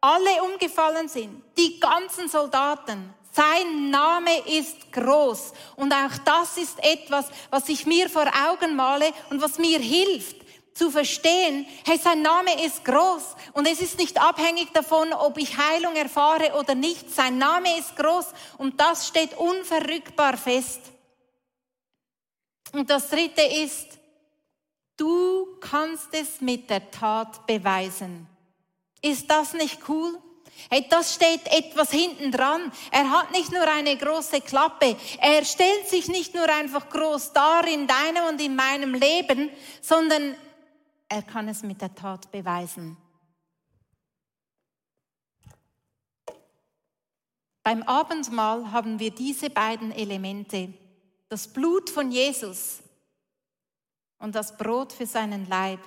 alle 0.00 0.42
umgefallen 0.50 1.06
sind, 1.06 1.42
die 1.58 1.78
ganzen 1.78 2.30
Soldaten. 2.30 3.12
Sein 3.30 3.90
Name 3.90 4.30
ist 4.46 4.90
groß. 4.90 5.52
Und 5.76 5.92
auch 5.92 6.16
das 6.24 6.56
ist 6.56 6.82
etwas, 6.82 7.26
was 7.50 7.68
ich 7.68 7.84
mir 7.84 8.08
vor 8.08 8.24
Augen 8.48 8.74
male 8.74 9.12
und 9.28 9.42
was 9.42 9.58
mir 9.58 9.78
hilft 9.78 10.36
zu 10.72 10.90
verstehen, 10.90 11.66
hey, 11.84 11.98
sein 11.98 12.22
Name 12.22 12.64
ist 12.64 12.86
groß 12.86 13.34
und 13.52 13.66
es 13.66 13.82
ist 13.82 13.98
nicht 13.98 14.18
abhängig 14.18 14.72
davon, 14.72 15.12
ob 15.12 15.36
ich 15.36 15.58
Heilung 15.58 15.94
erfahre 15.94 16.54
oder 16.58 16.74
nicht. 16.74 17.14
Sein 17.14 17.36
Name 17.36 17.78
ist 17.78 17.96
groß 17.96 18.28
und 18.56 18.80
das 18.80 19.08
steht 19.08 19.36
unverrückbar 19.36 20.38
fest. 20.38 20.80
Und 22.72 22.90
das 22.90 23.08
dritte 23.08 23.42
ist, 23.42 23.98
du 24.96 25.58
kannst 25.60 26.08
es 26.12 26.40
mit 26.40 26.68
der 26.68 26.90
Tat 26.90 27.46
beweisen. 27.46 28.26
Ist 29.00 29.30
das 29.30 29.54
nicht 29.54 29.88
cool? 29.88 30.18
Hey, 30.70 30.86
das 30.90 31.14
steht 31.14 31.46
etwas 31.46 31.92
hinten 31.92 32.32
dran. 32.32 32.72
Er 32.90 33.10
hat 33.10 33.30
nicht 33.30 33.52
nur 33.52 33.62
eine 33.62 33.96
große 33.96 34.40
Klappe. 34.40 34.96
Er 35.20 35.44
stellt 35.44 35.88
sich 35.88 36.08
nicht 36.08 36.34
nur 36.34 36.48
einfach 36.52 36.88
groß 36.90 37.32
dar 37.32 37.66
in 37.66 37.86
deinem 37.86 38.24
und 38.28 38.40
in 38.40 38.56
meinem 38.56 38.94
Leben, 38.94 39.50
sondern 39.80 40.34
er 41.08 41.22
kann 41.22 41.48
es 41.48 41.62
mit 41.62 41.80
der 41.80 41.94
Tat 41.94 42.30
beweisen. 42.30 42.96
Beim 47.62 47.82
Abendmahl 47.82 48.72
haben 48.72 48.98
wir 48.98 49.10
diese 49.10 49.50
beiden 49.50 49.92
Elemente 49.92 50.74
das 51.28 51.46
Blut 51.46 51.90
von 51.90 52.10
Jesus 52.10 52.80
und 54.18 54.34
das 54.34 54.56
Brot 54.56 54.92
für 54.92 55.06
seinen 55.06 55.46
Leib. 55.48 55.80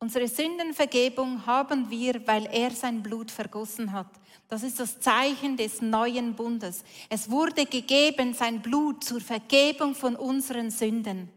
Unsere 0.00 0.28
Sündenvergebung 0.28 1.44
haben 1.44 1.90
wir, 1.90 2.24
weil 2.26 2.46
er 2.46 2.70
sein 2.70 3.02
Blut 3.02 3.32
vergossen 3.32 3.92
hat. 3.92 4.10
Das 4.46 4.62
ist 4.62 4.78
das 4.78 5.00
Zeichen 5.00 5.56
des 5.56 5.82
neuen 5.82 6.36
Bundes. 6.36 6.84
Es 7.08 7.28
wurde 7.28 7.66
gegeben, 7.66 8.32
sein 8.32 8.62
Blut 8.62 9.02
zur 9.02 9.20
Vergebung 9.20 9.94
von 9.96 10.14
unseren 10.14 10.70
Sünden. 10.70 11.28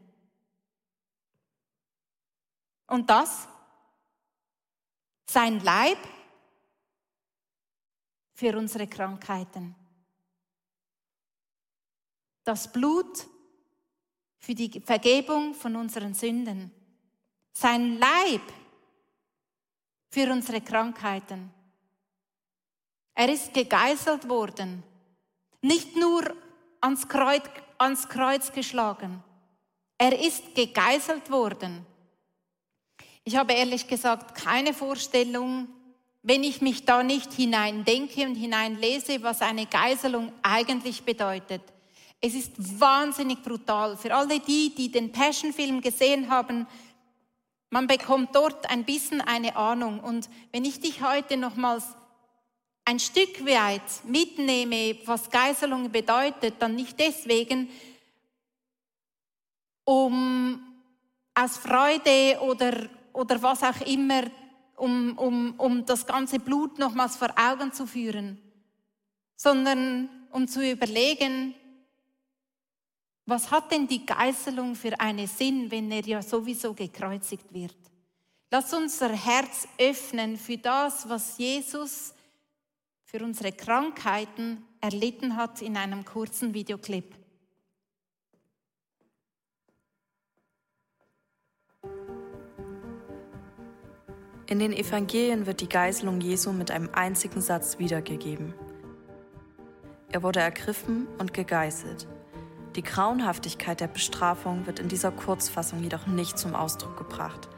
Und 2.87 3.09
das? 3.09 3.47
Sein 5.25 5.59
Leib 5.61 5.97
für 8.33 8.55
unsere 8.57 8.85
Krankheiten. 8.85 9.75
Das 12.51 12.70
Blut 12.70 13.27
für 14.38 14.53
die 14.53 14.81
Vergebung 14.81 15.53
von 15.53 15.77
unseren 15.77 16.13
Sünden, 16.13 16.70
sein 17.53 17.98
Leib 17.98 18.41
für 20.10 20.29
unsere 20.29 20.60
Krankheiten. 20.60 21.50
Er 23.15 23.31
ist 23.31 23.53
gegeißelt 23.53 24.27
worden, 24.27 24.84
nicht 25.62 25.96
nur 25.96 26.36
ans 26.81 27.08
Kreuz, 27.08 27.43
ans 27.77 28.10
Kreuz 28.10 28.51
geschlagen, 28.51 29.24
er 29.98 30.20
ist 30.20 30.53
gegeißelt 30.53 31.31
worden. 31.31 31.86
Ich 33.24 33.38
habe 33.38 33.53
ehrlich 33.53 33.88
gesagt 33.88 34.36
keine 34.36 34.74
Vorstellung, 34.74 35.70
wenn 36.22 36.43
ich 36.43 36.60
mich 36.60 36.84
da 36.84 37.01
nicht 37.01 37.31
hineindenke 37.31 38.25
und 38.25 38.36
hineinlese, 38.36 39.24
was 39.24 39.41
eine 39.41 39.67
Geiselung 39.67 40.34
eigentlich 40.43 41.03
bedeutet. 41.03 41.62
Es 42.23 42.35
ist 42.35 42.79
wahnsinnig 42.79 43.41
brutal. 43.41 43.97
Für 43.97 44.13
alle 44.13 44.39
die, 44.39 44.73
die 44.75 44.91
den 44.91 45.11
Passion-Film 45.11 45.81
gesehen 45.81 46.29
haben, 46.29 46.67
man 47.71 47.87
bekommt 47.87 48.35
dort 48.35 48.69
ein 48.69 48.85
bisschen 48.85 49.21
eine 49.21 49.55
Ahnung. 49.55 49.99
Und 49.99 50.29
wenn 50.51 50.63
ich 50.63 50.79
dich 50.79 51.01
heute 51.01 51.35
nochmals 51.35 51.83
ein 52.85 52.99
Stück 52.99 53.43
weit 53.45 53.81
mitnehme, 54.05 54.97
was 55.05 55.31
Geiselung 55.31 55.91
bedeutet, 55.91 56.55
dann 56.59 56.75
nicht 56.75 56.99
deswegen, 56.99 57.69
um 59.83 60.61
aus 61.33 61.57
Freude 61.57 62.39
oder, 62.41 62.87
oder 63.13 63.41
was 63.41 63.63
auch 63.63 63.81
immer, 63.87 64.23
um, 64.75 65.17
um, 65.17 65.53
um 65.57 65.85
das 65.85 66.05
ganze 66.05 66.39
Blut 66.39 66.77
nochmals 66.77 67.15
vor 67.15 67.29
Augen 67.35 67.71
zu 67.73 67.87
führen, 67.87 68.39
sondern 69.35 70.09
um 70.31 70.47
zu 70.47 70.69
überlegen, 70.69 71.55
was 73.31 73.50
hat 73.50 73.71
denn 73.71 73.88
die 73.88 74.05
Geißelung 74.05 74.75
für 74.75 75.00
einen 75.00 75.25
Sinn, 75.25 75.71
wenn 75.71 75.89
er 75.89 76.01
ja 76.01 76.21
sowieso 76.21 76.73
gekreuzigt 76.73 77.53
wird? 77.53 77.77
Lass 78.51 78.73
unser 78.73 79.07
Herz 79.07 79.69
öffnen 79.79 80.35
für 80.35 80.57
das, 80.57 81.07
was 81.07 81.38
Jesus 81.38 82.13
für 83.05 83.23
unsere 83.23 83.53
Krankheiten 83.53 84.61
erlitten 84.81 85.38
hat 85.38 85.61
in 85.61 85.77
einem 85.77 86.03
kurzen 86.03 86.53
Videoclip. 86.53 87.15
In 94.47 94.59
den 94.59 94.73
Evangelien 94.73 95.45
wird 95.45 95.61
die 95.61 95.69
Geißelung 95.69 96.19
Jesu 96.19 96.51
mit 96.51 96.69
einem 96.69 96.89
einzigen 96.91 97.39
Satz 97.39 97.79
wiedergegeben. 97.79 98.53
Er 100.11 100.21
wurde 100.21 100.41
ergriffen 100.41 101.07
und 101.17 101.33
gegeißelt. 101.33 102.09
Die 102.77 102.83
Grauenhaftigkeit 102.83 103.81
der 103.81 103.87
Bestrafung 103.87 104.65
wird 104.65 104.79
in 104.79 104.87
dieser 104.87 105.11
Kurzfassung 105.11 105.83
jedoch 105.83 106.07
nicht 106.07 106.39
zum 106.39 106.55
Ausdruck 106.55 106.97
gebracht. 106.97 107.49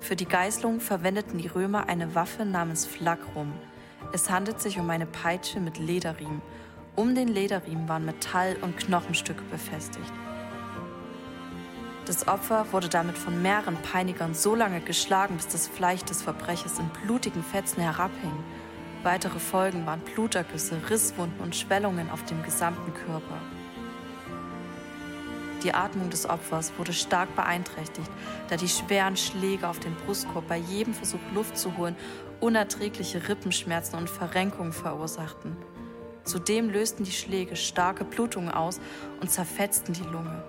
Für 0.00 0.16
die 0.16 0.24
Geißelung 0.24 0.80
verwendeten 0.80 1.36
die 1.36 1.48
Römer 1.48 1.90
eine 1.90 2.14
Waffe 2.14 2.46
namens 2.46 2.86
Flagrum. 2.86 3.52
Es 4.14 4.30
handelt 4.30 4.62
sich 4.62 4.78
um 4.78 4.88
eine 4.88 5.04
Peitsche 5.04 5.60
mit 5.60 5.78
Lederriemen. 5.78 6.40
Um 6.96 7.14
den 7.14 7.28
Lederriemen 7.28 7.88
waren 7.90 8.06
Metall- 8.06 8.56
und 8.62 8.78
Knochenstücke 8.78 9.42
befestigt. 9.50 10.12
Das 12.06 12.26
Opfer 12.26 12.66
wurde 12.72 12.88
damit 12.88 13.18
von 13.18 13.42
mehreren 13.42 13.76
Peinigern 13.76 14.34
so 14.34 14.54
lange 14.54 14.80
geschlagen, 14.80 15.36
bis 15.36 15.48
das 15.48 15.68
Fleisch 15.68 16.04
des 16.04 16.22
Verbrechers 16.22 16.78
in 16.78 16.88
blutigen 17.02 17.42
Fetzen 17.42 17.82
herabhing. 17.82 18.32
Weitere 19.02 19.38
Folgen 19.38 19.84
waren 19.84 20.00
Blutergüsse, 20.00 20.80
Risswunden 20.88 21.40
und 21.40 21.54
Schwellungen 21.54 22.10
auf 22.10 22.24
dem 22.24 22.42
gesamten 22.42 22.94
Körper. 22.94 23.38
Die 25.64 25.72
Atmung 25.72 26.10
des 26.10 26.28
Opfers 26.28 26.72
wurde 26.76 26.92
stark 26.92 27.34
beeinträchtigt, 27.34 28.10
da 28.48 28.56
die 28.56 28.68
schweren 28.68 29.16
Schläge 29.16 29.66
auf 29.66 29.80
den 29.80 29.94
Brustkorb 29.96 30.46
bei 30.46 30.58
jedem 30.58 30.92
Versuch 30.92 31.20
Luft 31.34 31.56
zu 31.56 31.76
holen 31.78 31.96
unerträgliche 32.40 33.26
Rippenschmerzen 33.26 33.98
und 33.98 34.10
Verrenkungen 34.10 34.74
verursachten. 34.74 35.56
Zudem 36.24 36.68
lösten 36.68 37.04
die 37.04 37.12
Schläge 37.12 37.56
starke 37.56 38.04
Blutungen 38.04 38.50
aus 38.50 38.78
und 39.20 39.30
zerfetzten 39.30 39.94
die 39.94 40.02
Lunge. 40.02 40.44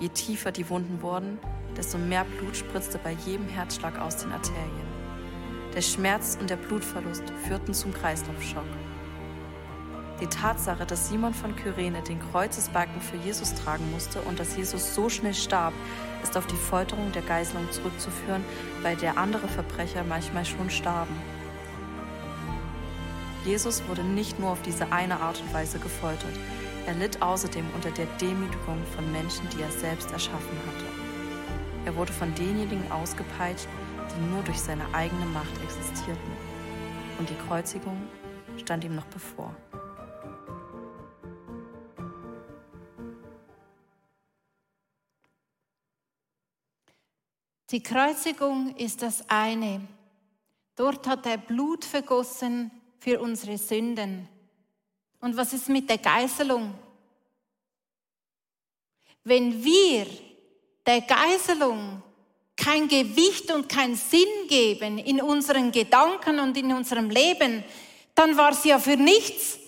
Je 0.00 0.10
tiefer 0.10 0.52
die 0.52 0.68
Wunden 0.68 1.00
wurden, 1.00 1.38
desto 1.76 1.96
mehr 1.96 2.24
Blut 2.24 2.56
spritzte 2.56 2.98
bei 2.98 3.12
jedem 3.24 3.48
Herzschlag 3.48 3.98
aus 3.98 4.18
den 4.18 4.32
Arterien. 4.32 4.92
Der 5.74 5.82
Schmerz 5.82 6.36
und 6.38 6.50
der 6.50 6.56
Blutverlust 6.56 7.24
führten 7.46 7.72
zum 7.72 7.94
Kreislaufschock. 7.94 8.66
Die 10.20 10.26
Tatsache, 10.28 10.86
dass 10.86 11.08
Simon 11.08 11.34
von 11.34 11.56
Kyrene 11.56 12.00
den 12.02 12.20
Kreuzesbalken 12.30 13.00
für 13.00 13.16
Jesus 13.16 13.54
tragen 13.54 13.90
musste 13.90 14.20
und 14.22 14.38
dass 14.38 14.56
Jesus 14.56 14.94
so 14.94 15.08
schnell 15.08 15.34
starb, 15.34 15.72
ist 16.22 16.36
auf 16.36 16.46
die 16.46 16.54
Folterung 16.54 17.10
der 17.12 17.22
Geiselung 17.22 17.70
zurückzuführen, 17.72 18.44
bei 18.82 18.94
der 18.94 19.18
andere 19.18 19.48
Verbrecher 19.48 20.04
manchmal 20.04 20.44
schon 20.44 20.70
starben. 20.70 21.16
Jesus 23.44 23.82
wurde 23.88 24.04
nicht 24.04 24.38
nur 24.38 24.50
auf 24.50 24.62
diese 24.62 24.92
eine 24.92 25.18
Art 25.20 25.40
und 25.40 25.52
Weise 25.52 25.80
gefoltert, 25.80 26.38
er 26.86 26.94
litt 26.94 27.22
außerdem 27.22 27.64
unter 27.74 27.90
der 27.90 28.06
Demütigung 28.20 28.78
von 28.94 29.10
Menschen, 29.12 29.48
die 29.50 29.62
er 29.62 29.70
selbst 29.70 30.10
erschaffen 30.12 30.58
hatte. 30.66 30.86
Er 31.84 31.96
wurde 31.96 32.12
von 32.12 32.34
denjenigen 32.34 32.90
ausgepeitscht, 32.90 33.68
die 34.10 34.32
nur 34.32 34.42
durch 34.42 34.58
seine 34.58 34.84
eigene 34.92 35.26
Macht 35.26 35.62
existierten. 35.62 36.32
Und 37.18 37.30
die 37.30 37.36
Kreuzigung 37.46 37.96
stand 38.56 38.84
ihm 38.84 38.96
noch 38.96 39.06
bevor. 39.06 39.54
Die 47.72 47.82
Kreuzigung 47.82 48.76
ist 48.76 49.00
das 49.00 49.24
eine. 49.30 49.80
Dort 50.76 51.06
hat 51.06 51.24
er 51.24 51.38
Blut 51.38 51.86
vergossen 51.86 52.70
für 52.98 53.18
unsere 53.18 53.56
Sünden. 53.56 54.28
Und 55.20 55.36
was 55.38 55.54
ist 55.54 55.70
mit 55.70 55.88
der 55.88 55.96
Geißelung? 55.96 56.74
Wenn 59.24 59.64
wir 59.64 60.06
der 60.84 61.00
Geißelung 61.00 62.02
kein 62.56 62.88
Gewicht 62.88 63.50
und 63.50 63.70
keinen 63.70 63.96
Sinn 63.96 64.28
geben 64.48 64.98
in 64.98 65.22
unseren 65.22 65.72
Gedanken 65.72 66.40
und 66.40 66.54
in 66.58 66.72
unserem 66.72 67.08
Leben, 67.08 67.64
dann 68.14 68.36
war 68.36 68.52
sie 68.52 68.68
ja 68.68 68.78
für 68.78 68.96
nichts. 68.96 69.58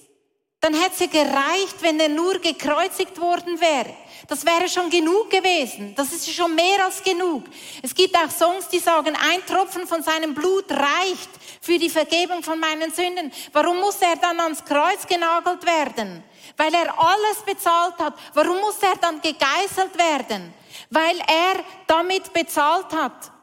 Dann 0.65 0.73
hätte 0.73 0.97
sie 0.97 1.09
gereicht, 1.09 1.77
wenn 1.81 2.01
er 2.01 2.09
nur 2.09 2.39
gekreuzigt 2.39 3.21
worden 3.21 3.61
wäre. 3.61 3.95
Das 4.29 4.47
wäre 4.47 4.67
schon 4.67 4.89
genug 4.89 5.29
gewesen. 5.29 5.95
Das 5.95 6.11
ist 6.11 6.33
schon 6.33 6.55
mehr 6.55 6.83
als 6.83 7.03
genug. 7.03 7.45
Es 7.83 7.95
gibt 7.95 8.17
auch 8.17 8.31
Songs, 8.31 8.69
die 8.69 8.79
sagen, 8.79 9.15
ein 9.15 9.45
Tropfen 9.45 9.87
von 9.87 10.03
seinem 10.03 10.33
Blut 10.33 10.65
reicht 10.71 11.29
für 11.61 11.79
die 11.79 11.91
Vergebung 11.91 12.43
von 12.43 12.59
meinen 12.59 12.91
Sünden. 12.91 13.31
Warum 13.53 13.79
muss 13.79 13.97
er 13.97 14.17
dann 14.17 14.41
ans 14.41 14.65
Kreuz 14.65 15.07
genagelt 15.07 15.67
werden? 15.67 16.25
Weil 16.57 16.73
er 16.73 16.99
alles 16.99 17.43
bezahlt 17.45 17.99
hat. 17.99 18.15
Warum 18.33 18.59
muss 18.63 18.79
er 18.81 18.97
dann 18.99 19.21
gegeißelt 19.21 19.99
werden? 19.99 20.55
Weil 20.89 21.19
er 21.19 21.63
damit 21.87 22.33
bezahlt 22.33 22.91
hat. 22.95 23.34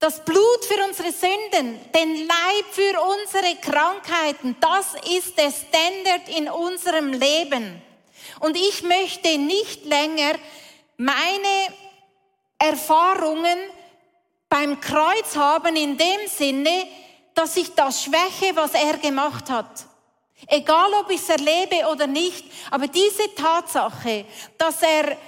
Das 0.00 0.24
Blut 0.24 0.64
für 0.64 0.82
unsere 0.82 1.12
Sünden, 1.12 1.78
den 1.92 2.26
Leib 2.26 2.64
für 2.70 2.98
unsere 3.02 3.54
Krankheiten, 3.56 4.56
das 4.58 4.94
ist 5.14 5.36
der 5.36 5.50
Standard 5.50 6.26
in 6.34 6.48
unserem 6.48 7.12
Leben. 7.12 7.82
Und 8.40 8.56
ich 8.56 8.82
möchte 8.82 9.36
nicht 9.36 9.84
länger 9.84 10.38
meine 10.96 11.68
Erfahrungen 12.58 13.58
beim 14.48 14.80
Kreuz 14.80 15.36
haben 15.36 15.76
in 15.76 15.98
dem 15.98 16.28
Sinne, 16.28 16.86
dass 17.34 17.58
ich 17.58 17.74
das 17.74 18.02
schwäche, 18.02 18.56
was 18.56 18.72
er 18.72 18.96
gemacht 18.96 19.50
hat. 19.50 19.84
Egal 20.46 20.94
ob 20.94 21.10
ich 21.10 21.20
es 21.20 21.28
erlebe 21.28 21.86
oder 21.92 22.06
nicht, 22.06 22.46
aber 22.70 22.88
diese 22.88 23.34
Tatsache, 23.34 24.24
dass 24.56 24.80
er 24.80 25.18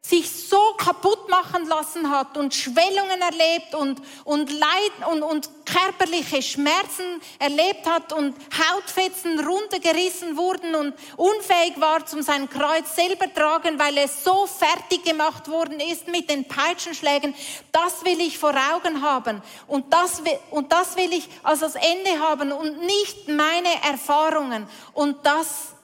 sich 0.00 0.30
so 0.30 0.74
kaputt 0.78 1.28
machen 1.28 1.66
lassen 1.66 2.10
hat 2.10 2.36
und 2.36 2.54
Schwellungen 2.54 3.20
erlebt 3.20 3.74
und, 3.74 4.00
und 4.24 4.50
Leid 4.50 5.08
und, 5.10 5.22
und 5.22 5.50
körperliche 5.66 6.40
Schmerzen 6.40 7.20
erlebt 7.38 7.86
hat 7.86 8.12
und 8.12 8.34
Hautfetzen 8.56 9.38
runtergerissen 9.40 10.36
wurden 10.36 10.74
und 10.74 10.94
unfähig 11.16 11.78
war 11.78 12.06
zum 12.06 12.22
sein 12.22 12.48
Kreuz 12.48 12.94
selber 12.96 13.32
tragen, 13.32 13.78
weil 13.78 13.98
er 13.98 14.08
so 14.08 14.46
fertig 14.46 15.04
gemacht 15.04 15.48
worden 15.48 15.80
ist 15.80 16.08
mit 16.08 16.30
den 16.30 16.46
Peitschenschlägen, 16.46 17.34
das 17.72 18.04
will 18.04 18.20
ich 18.20 18.38
vor 18.38 18.54
Augen 18.74 19.02
haben 19.02 19.42
und 19.66 19.92
das 19.92 20.22
und 20.50 20.72
das 20.72 20.96
will 20.96 21.12
ich 21.12 21.28
als 21.42 21.60
das 21.60 21.74
Ende 21.74 22.20
haben 22.20 22.52
und 22.52 22.80
nicht 22.80 23.28
meine 23.28 23.74
Erfahrungen 23.90 24.66
und 24.94 25.26
das 25.26 25.74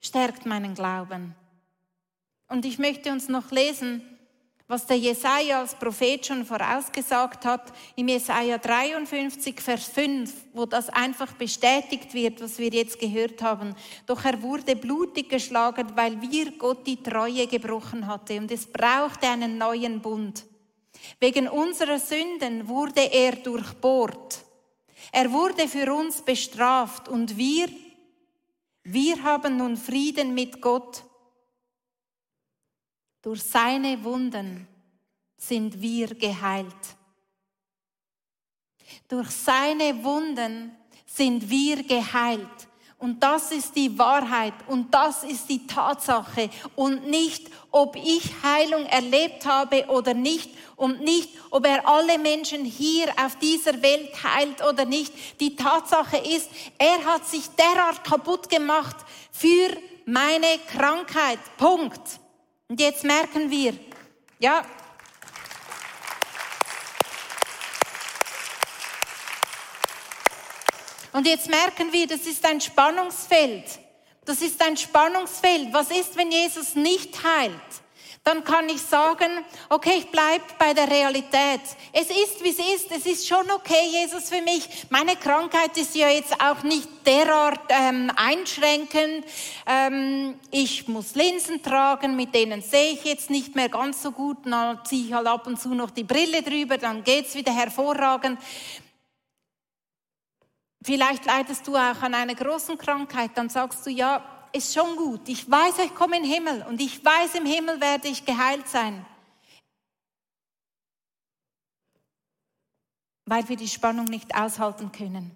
stärkt 0.00 0.46
meinen 0.46 0.74
Glauben. 0.74 1.34
Und 2.48 2.64
ich 2.64 2.78
möchte 2.78 3.10
uns 3.10 3.28
noch 3.28 3.50
lesen, 3.50 4.02
was 4.68 4.86
der 4.86 4.98
Jesaja 4.98 5.60
als 5.60 5.74
Prophet 5.74 6.26
schon 6.26 6.44
vorausgesagt 6.44 7.44
hat, 7.44 7.72
im 7.94 8.08
Jesaja 8.08 8.58
53, 8.58 9.60
Vers 9.60 9.84
5, 9.86 10.32
wo 10.52 10.66
das 10.66 10.88
einfach 10.88 11.32
bestätigt 11.34 12.12
wird, 12.14 12.40
was 12.40 12.58
wir 12.58 12.70
jetzt 12.70 12.98
gehört 12.98 13.42
haben. 13.42 13.76
Doch 14.06 14.24
er 14.24 14.42
wurde 14.42 14.74
blutig 14.74 15.28
geschlagen, 15.28 15.92
weil 15.94 16.20
wir 16.20 16.52
Gott 16.58 16.84
die 16.86 17.00
Treue 17.00 17.46
gebrochen 17.46 18.06
hatte 18.08 18.38
und 18.38 18.50
es 18.50 18.66
brauchte 18.66 19.28
einen 19.28 19.56
neuen 19.56 20.00
Bund. 20.00 20.44
Wegen 21.20 21.46
unserer 21.46 22.00
Sünden 22.00 22.66
wurde 22.66 23.02
er 23.12 23.36
durchbohrt. 23.36 24.44
Er 25.12 25.30
wurde 25.30 25.68
für 25.68 25.92
uns 25.94 26.22
bestraft 26.22 27.08
und 27.08 27.36
wir, 27.36 27.68
wir 28.82 29.22
haben 29.22 29.58
nun 29.58 29.76
Frieden 29.76 30.34
mit 30.34 30.60
Gott 30.60 31.04
durch 33.26 33.42
seine 33.42 34.04
Wunden 34.04 34.68
sind 35.36 35.82
wir 35.82 36.14
geheilt. 36.14 36.72
Durch 39.08 39.30
seine 39.30 40.04
Wunden 40.04 40.76
sind 41.04 41.50
wir 41.50 41.82
geheilt. 41.82 42.68
Und 42.98 43.20
das 43.20 43.50
ist 43.50 43.74
die 43.74 43.98
Wahrheit 43.98 44.54
und 44.68 44.94
das 44.94 45.24
ist 45.24 45.48
die 45.48 45.66
Tatsache 45.66 46.50
und 46.76 47.08
nicht, 47.08 47.50
ob 47.72 47.96
ich 47.96 48.30
Heilung 48.44 48.86
erlebt 48.86 49.44
habe 49.44 49.86
oder 49.88 50.14
nicht 50.14 50.48
und 50.76 51.00
nicht, 51.00 51.30
ob 51.50 51.66
er 51.66 51.84
alle 51.84 52.20
Menschen 52.20 52.64
hier 52.64 53.08
auf 53.20 53.36
dieser 53.40 53.82
Welt 53.82 54.22
heilt 54.22 54.64
oder 54.64 54.84
nicht. 54.84 55.12
Die 55.40 55.56
Tatsache 55.56 56.18
ist, 56.18 56.48
er 56.78 57.04
hat 57.04 57.26
sich 57.26 57.48
derart 57.48 58.04
kaputt 58.04 58.48
gemacht 58.48 58.96
für 59.32 59.76
meine 60.04 60.60
Krankheit. 60.68 61.40
Punkt. 61.56 62.20
Und 62.68 62.80
jetzt 62.80 63.04
merken 63.04 63.50
wir, 63.50 63.74
ja, 64.38 64.64
Und 71.16 71.26
jetzt 71.26 71.48
merken 71.48 71.90
wir, 71.94 72.06
das 72.06 72.26
ist 72.26 72.44
ein 72.44 72.60
Spannungsfeld. 72.60 73.64
Das 74.26 74.42
ist 74.42 74.62
ein 74.62 74.76
Spannungsfeld. 74.76 75.72
Was 75.72 75.90
ist, 75.90 76.14
wenn 76.14 76.30
Jesus 76.30 76.74
nicht 76.74 77.24
heilt? 77.24 77.54
Dann 78.26 78.42
kann 78.42 78.68
ich 78.68 78.82
sagen, 78.82 79.44
okay, 79.68 79.98
ich 79.98 80.10
bleibe 80.10 80.42
bei 80.58 80.74
der 80.74 80.90
Realität. 80.90 81.60
Es 81.92 82.10
ist, 82.10 82.42
wie 82.42 82.48
es 82.48 82.58
ist. 82.58 82.90
Es 82.90 83.06
ist 83.06 83.28
schon 83.28 83.48
okay, 83.52 83.88
Jesus, 83.88 84.28
für 84.28 84.42
mich. 84.42 84.68
Meine 84.90 85.14
Krankheit 85.14 85.76
ist 85.76 85.94
ja 85.94 86.08
jetzt 86.08 86.34
auch 86.42 86.64
nicht 86.64 86.88
derart 87.06 87.60
ähm, 87.68 88.10
einschränkend. 88.16 89.24
Ähm, 89.64 90.40
ich 90.50 90.88
muss 90.88 91.14
Linsen 91.14 91.62
tragen, 91.62 92.16
mit 92.16 92.34
denen 92.34 92.62
sehe 92.62 92.94
ich 92.94 93.04
jetzt 93.04 93.30
nicht 93.30 93.54
mehr 93.54 93.68
ganz 93.68 94.02
so 94.02 94.10
gut. 94.10 94.38
Dann 94.44 94.84
ziehe 94.84 95.06
ich 95.06 95.12
halt 95.12 95.28
ab 95.28 95.46
und 95.46 95.60
zu 95.60 95.68
noch 95.68 95.90
die 95.90 96.02
Brille 96.02 96.42
drüber, 96.42 96.78
dann 96.78 97.04
geht's 97.04 97.36
wieder 97.36 97.54
hervorragend. 97.54 98.40
Vielleicht 100.82 101.26
leidest 101.26 101.64
du 101.68 101.76
auch 101.76 102.02
an 102.02 102.14
einer 102.14 102.34
großen 102.34 102.76
Krankheit, 102.76 103.30
dann 103.36 103.48
sagst 103.48 103.86
du, 103.86 103.90
ja, 103.90 104.35
ist 104.52 104.74
schon 104.74 104.96
gut. 104.96 105.28
Ich 105.28 105.50
weiß, 105.50 105.78
ich 105.78 105.94
komme 105.94 106.16
in 106.16 106.22
den 106.22 106.32
Himmel 106.32 106.62
und 106.68 106.80
ich 106.80 107.04
weiß, 107.04 107.34
im 107.36 107.46
Himmel 107.46 107.80
werde 107.80 108.08
ich 108.08 108.24
geheilt 108.24 108.68
sein. 108.68 109.04
Weil 113.24 113.48
wir 113.48 113.56
die 113.56 113.68
Spannung 113.68 114.04
nicht 114.04 114.34
aushalten 114.34 114.92
können. 114.92 115.34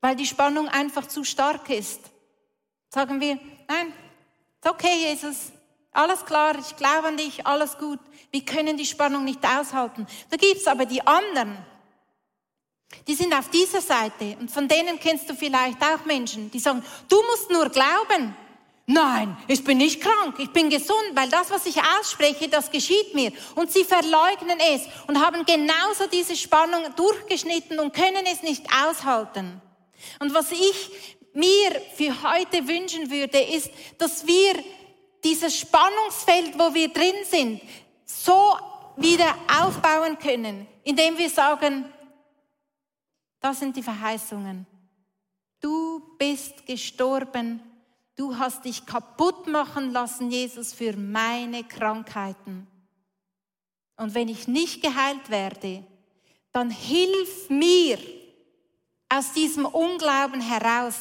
Weil 0.00 0.16
die 0.16 0.26
Spannung 0.26 0.68
einfach 0.68 1.06
zu 1.06 1.24
stark 1.24 1.68
ist. 1.68 2.00
Sagen 2.88 3.20
wir, 3.20 3.38
nein, 3.68 3.92
ist 4.62 4.70
okay, 4.70 5.08
Jesus, 5.08 5.52
alles 5.92 6.24
klar, 6.24 6.56
ich 6.58 6.76
glaube 6.76 7.08
an 7.08 7.16
dich, 7.16 7.46
alles 7.46 7.76
gut. 7.78 8.00
Wir 8.30 8.44
können 8.44 8.76
die 8.76 8.86
Spannung 8.86 9.24
nicht 9.24 9.44
aushalten. 9.44 10.06
Da 10.30 10.36
gibt 10.36 10.56
es 10.56 10.66
aber 10.66 10.86
die 10.86 11.06
anderen, 11.06 11.56
die 13.06 13.14
sind 13.14 13.32
auf 13.34 13.48
dieser 13.50 13.80
Seite 13.80 14.36
und 14.40 14.50
von 14.50 14.68
denen 14.68 14.98
kennst 14.98 15.28
du 15.28 15.34
vielleicht 15.34 15.82
auch 15.82 16.04
Menschen, 16.04 16.50
die 16.50 16.58
sagen, 16.58 16.82
du 17.08 17.16
musst 17.30 17.50
nur 17.50 17.68
glauben. 17.68 18.34
Nein, 18.86 19.36
ich 19.46 19.62
bin 19.62 19.78
nicht 19.78 20.00
krank, 20.00 20.34
ich 20.38 20.50
bin 20.50 20.68
gesund, 20.68 21.12
weil 21.14 21.28
das, 21.28 21.50
was 21.50 21.64
ich 21.66 21.76
ausspreche, 21.80 22.48
das 22.48 22.72
geschieht 22.72 23.14
mir. 23.14 23.32
Und 23.54 23.70
sie 23.70 23.84
verleugnen 23.84 24.58
es 24.74 24.82
und 25.06 25.24
haben 25.24 25.46
genauso 25.46 26.08
diese 26.12 26.34
Spannung 26.34 26.82
durchgeschnitten 26.96 27.78
und 27.78 27.94
können 27.94 28.26
es 28.26 28.42
nicht 28.42 28.66
aushalten. 28.84 29.60
Und 30.18 30.34
was 30.34 30.50
ich 30.50 31.16
mir 31.34 31.80
für 31.96 32.22
heute 32.22 32.66
wünschen 32.66 33.10
würde, 33.12 33.38
ist, 33.40 33.70
dass 33.98 34.26
wir 34.26 34.54
dieses 35.22 35.56
Spannungsfeld, 35.56 36.58
wo 36.58 36.74
wir 36.74 36.88
drin 36.88 37.14
sind, 37.30 37.60
so 38.04 38.56
wieder 38.96 39.36
aufbauen 39.62 40.18
können, 40.18 40.66
indem 40.82 41.16
wir 41.16 41.30
sagen, 41.30 41.84
das 43.40 43.58
sind 43.58 43.76
die 43.76 43.82
Verheißungen. 43.82 44.66
Du 45.60 46.16
bist 46.18 46.66
gestorben. 46.66 47.60
Du 48.16 48.36
hast 48.36 48.64
dich 48.64 48.84
kaputt 48.84 49.46
machen 49.46 49.92
lassen, 49.92 50.30
Jesus, 50.30 50.74
für 50.74 50.94
meine 50.94 51.64
Krankheiten. 51.64 52.66
Und 53.96 54.14
wenn 54.14 54.28
ich 54.28 54.46
nicht 54.46 54.82
geheilt 54.82 55.30
werde, 55.30 55.84
dann 56.52 56.70
hilf 56.70 57.48
mir 57.48 57.98
aus 59.08 59.32
diesem 59.32 59.64
Unglauben 59.64 60.40
heraus. 60.40 60.96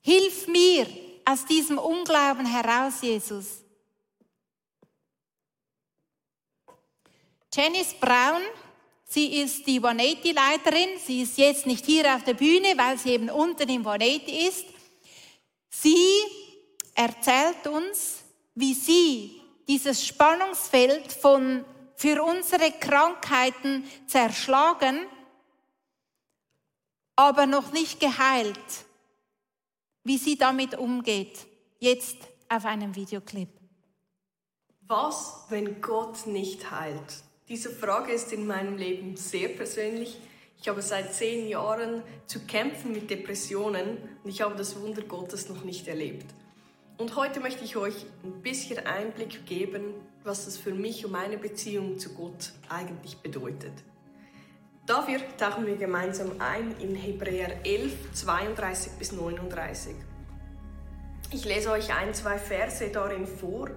Hilf 0.00 0.46
mir 0.48 0.86
aus 1.24 1.44
diesem 1.44 1.78
Unglauben 1.78 2.46
heraus, 2.46 3.02
Jesus. 3.02 3.62
Janice 7.52 7.94
Brown 7.94 8.42
Sie 9.08 9.40
ist 9.40 9.66
die 9.66 9.80
180-Leiterin. 9.80 10.98
Sie 11.04 11.22
ist 11.22 11.38
jetzt 11.38 11.66
nicht 11.66 11.86
hier 11.86 12.14
auf 12.14 12.24
der 12.24 12.34
Bühne, 12.34 12.74
weil 12.76 12.98
sie 12.98 13.10
eben 13.10 13.30
unten 13.30 13.68
im 13.68 13.86
180 13.86 14.48
ist. 14.48 14.66
Sie 15.70 16.06
erzählt 16.94 17.66
uns, 17.66 18.24
wie 18.54 18.74
sie 18.74 19.40
dieses 19.68 20.04
Spannungsfeld 20.04 21.12
von 21.12 21.64
für 21.94 22.22
unsere 22.22 22.72
Krankheiten 22.72 23.84
zerschlagen, 24.06 25.06
aber 27.14 27.46
noch 27.46 27.72
nicht 27.72 28.00
geheilt, 28.00 28.58
wie 30.04 30.18
sie 30.18 30.36
damit 30.36 30.76
umgeht. 30.76 31.46
Jetzt 31.78 32.16
auf 32.48 32.66
einem 32.66 32.94
Videoclip. 32.94 33.48
Was, 34.82 35.46
wenn 35.48 35.80
Gott 35.80 36.26
nicht 36.26 36.70
heilt? 36.70 37.24
Diese 37.48 37.70
Frage 37.70 38.10
ist 38.10 38.32
in 38.32 38.44
meinem 38.44 38.76
Leben 38.76 39.16
sehr 39.16 39.48
persönlich. 39.48 40.20
Ich 40.60 40.68
habe 40.68 40.82
seit 40.82 41.14
zehn 41.14 41.48
Jahren 41.48 42.02
zu 42.26 42.40
kämpfen 42.40 42.90
mit 42.90 43.08
Depressionen 43.08 43.98
und 44.24 44.30
ich 44.30 44.40
habe 44.40 44.56
das 44.56 44.80
Wunder 44.80 45.02
Gottes 45.02 45.48
noch 45.48 45.62
nicht 45.62 45.86
erlebt. 45.86 46.26
Und 46.98 47.14
heute 47.14 47.38
möchte 47.38 47.64
ich 47.64 47.76
euch 47.76 47.94
ein 48.24 48.42
bisschen 48.42 48.84
Einblick 48.84 49.46
geben, 49.46 49.94
was 50.24 50.46
das 50.46 50.56
für 50.56 50.74
mich 50.74 51.04
und 51.04 51.12
meine 51.12 51.38
Beziehung 51.38 52.00
zu 52.00 52.14
Gott 52.14 52.52
eigentlich 52.68 53.18
bedeutet. 53.18 53.74
Dafür 54.84 55.20
tauchen 55.36 55.66
wir 55.66 55.76
gemeinsam 55.76 56.32
ein 56.40 56.74
in 56.80 56.96
Hebräer 56.96 57.64
11, 57.64 58.12
32 58.12 58.92
bis 58.98 59.12
39. 59.12 59.94
Ich 61.30 61.44
lese 61.44 61.70
euch 61.70 61.94
ein, 61.94 62.12
zwei 62.12 62.38
Verse 62.38 62.88
darin 62.88 63.24
vor 63.24 63.70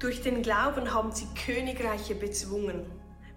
durch 0.00 0.22
den 0.22 0.42
Glauben 0.42 0.92
haben 0.92 1.12
sie 1.12 1.26
Königreiche 1.46 2.14
bezwungen, 2.14 2.86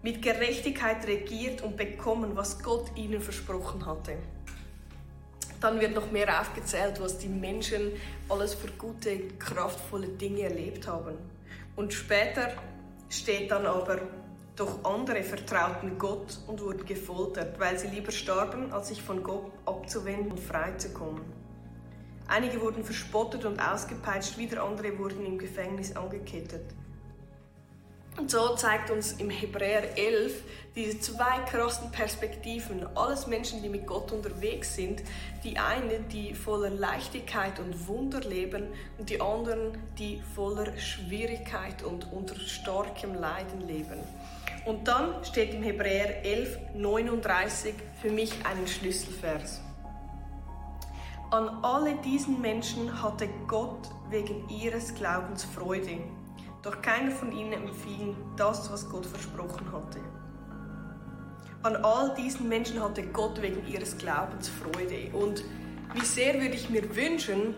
mit 0.02 0.21
Gerechtigkeit 0.21 1.06
regiert 1.06 1.62
und 1.62 1.78
bekommen, 1.78 2.36
was 2.36 2.63
Gott 2.63 2.86
ihnen 2.95 3.21
versprochen 3.21 3.86
hatte. 3.86 4.17
Dann 5.60 5.80
wird 5.80 5.93
noch 5.93 6.12
mehr 6.12 6.41
aufgezählt, 6.41 6.99
was 6.99 7.17
die 7.17 7.28
Menschen 7.28 7.91
alles 8.28 8.54
für 8.54 8.69
gute, 8.71 9.28
kraftvolle 9.39 10.08
Dinge 10.08 10.43
erlebt 10.43 10.88
haben. 10.88 11.17
Und 11.76 11.93
später 11.93 12.54
steht 13.10 13.52
dann 13.52 13.65
aber, 13.65 13.99
doch 14.56 14.84
andere 14.86 15.23
vertrauten 15.23 15.97
Gott 15.97 16.38
und 16.47 16.62
wurden 16.62 16.86
gefoltert, 16.86 17.60
weil 17.60 17.78
sie 17.78 17.88
lieber 17.88 18.12
starben, 18.12 18.71
als 18.71 18.89
sich 18.89 19.02
von 19.02 19.23
Gott 19.23 19.52
abzuwenden 19.65 20.32
und 20.32 20.39
freizukommen. 20.39 21.42
Einige 22.27 22.62
wurden 22.62 22.83
verspottet 22.83 23.45
und 23.45 23.59
ausgepeitscht, 23.59 24.38
wieder 24.38 24.63
andere 24.63 24.97
wurden 24.97 25.25
im 25.25 25.38
Gefängnis 25.38 25.95
angekettet. 25.95 26.63
Und 28.17 28.29
so 28.29 28.55
zeigt 28.55 28.91
uns 28.91 29.13
im 29.13 29.31
Hebräer 29.31 29.97
11 29.97 30.43
diese 30.75 30.99
zwei 30.99 31.39
krassen 31.49 31.91
Perspektiven. 31.91 32.86
Alles 32.95 33.25
Menschen, 33.25 33.63
die 33.63 33.69
mit 33.69 33.88
Gott 33.88 34.12
unterwegs 34.12 34.75
sind. 34.75 35.01
Die 35.43 35.57
einen, 35.57 36.07
die 36.09 36.36
voller 36.36 36.69
Leichtigkeit 36.69 37.59
und 37.59 37.88
Wunder 37.88 38.21
leben 38.21 38.67
und 38.99 39.09
die 39.09 39.19
anderen, 39.19 39.79
die 39.97 40.21
voller 40.36 40.77
Schwierigkeit 40.77 41.81
und 41.81 42.12
unter 42.13 42.36
starkem 42.36 43.15
Leiden 43.15 43.67
leben. 43.67 43.99
Und 44.65 44.88
dann 44.88 45.23
steht 45.25 45.53
im 45.53 45.63
Hebräer 45.63 46.23
11, 46.23 46.57
39 46.75 47.73
für 48.01 48.12
mich 48.12 48.31
einen 48.45 48.67
Schlüsselvers. 48.67 49.59
An 51.33 51.49
alle 51.63 51.95
diesen 51.95 52.41
Menschen 52.41 53.01
hatte 53.01 53.27
Gott 53.47 53.89
wegen 54.11 54.47
ihres 54.49 54.93
Glaubens 54.93 55.43
Freude. 55.43 55.97
Doch 56.61 56.79
keiner 56.83 57.09
von 57.09 57.31
ihnen 57.31 57.53
empfing 57.53 58.15
das, 58.37 58.71
was 58.71 58.87
Gott 58.87 59.07
versprochen 59.07 59.65
hatte. 59.71 59.97
An 61.63 61.77
all 61.77 62.13
diesen 62.13 62.47
Menschen 62.47 62.79
hatte 62.79 63.01
Gott 63.07 63.41
wegen 63.41 63.65
ihres 63.65 63.97
Glaubens 63.97 64.47
Freude. 64.47 65.09
Und 65.13 65.43
wie 65.95 66.05
sehr 66.05 66.35
würde 66.35 66.53
ich 66.53 66.69
mir 66.69 66.95
wünschen, 66.95 67.55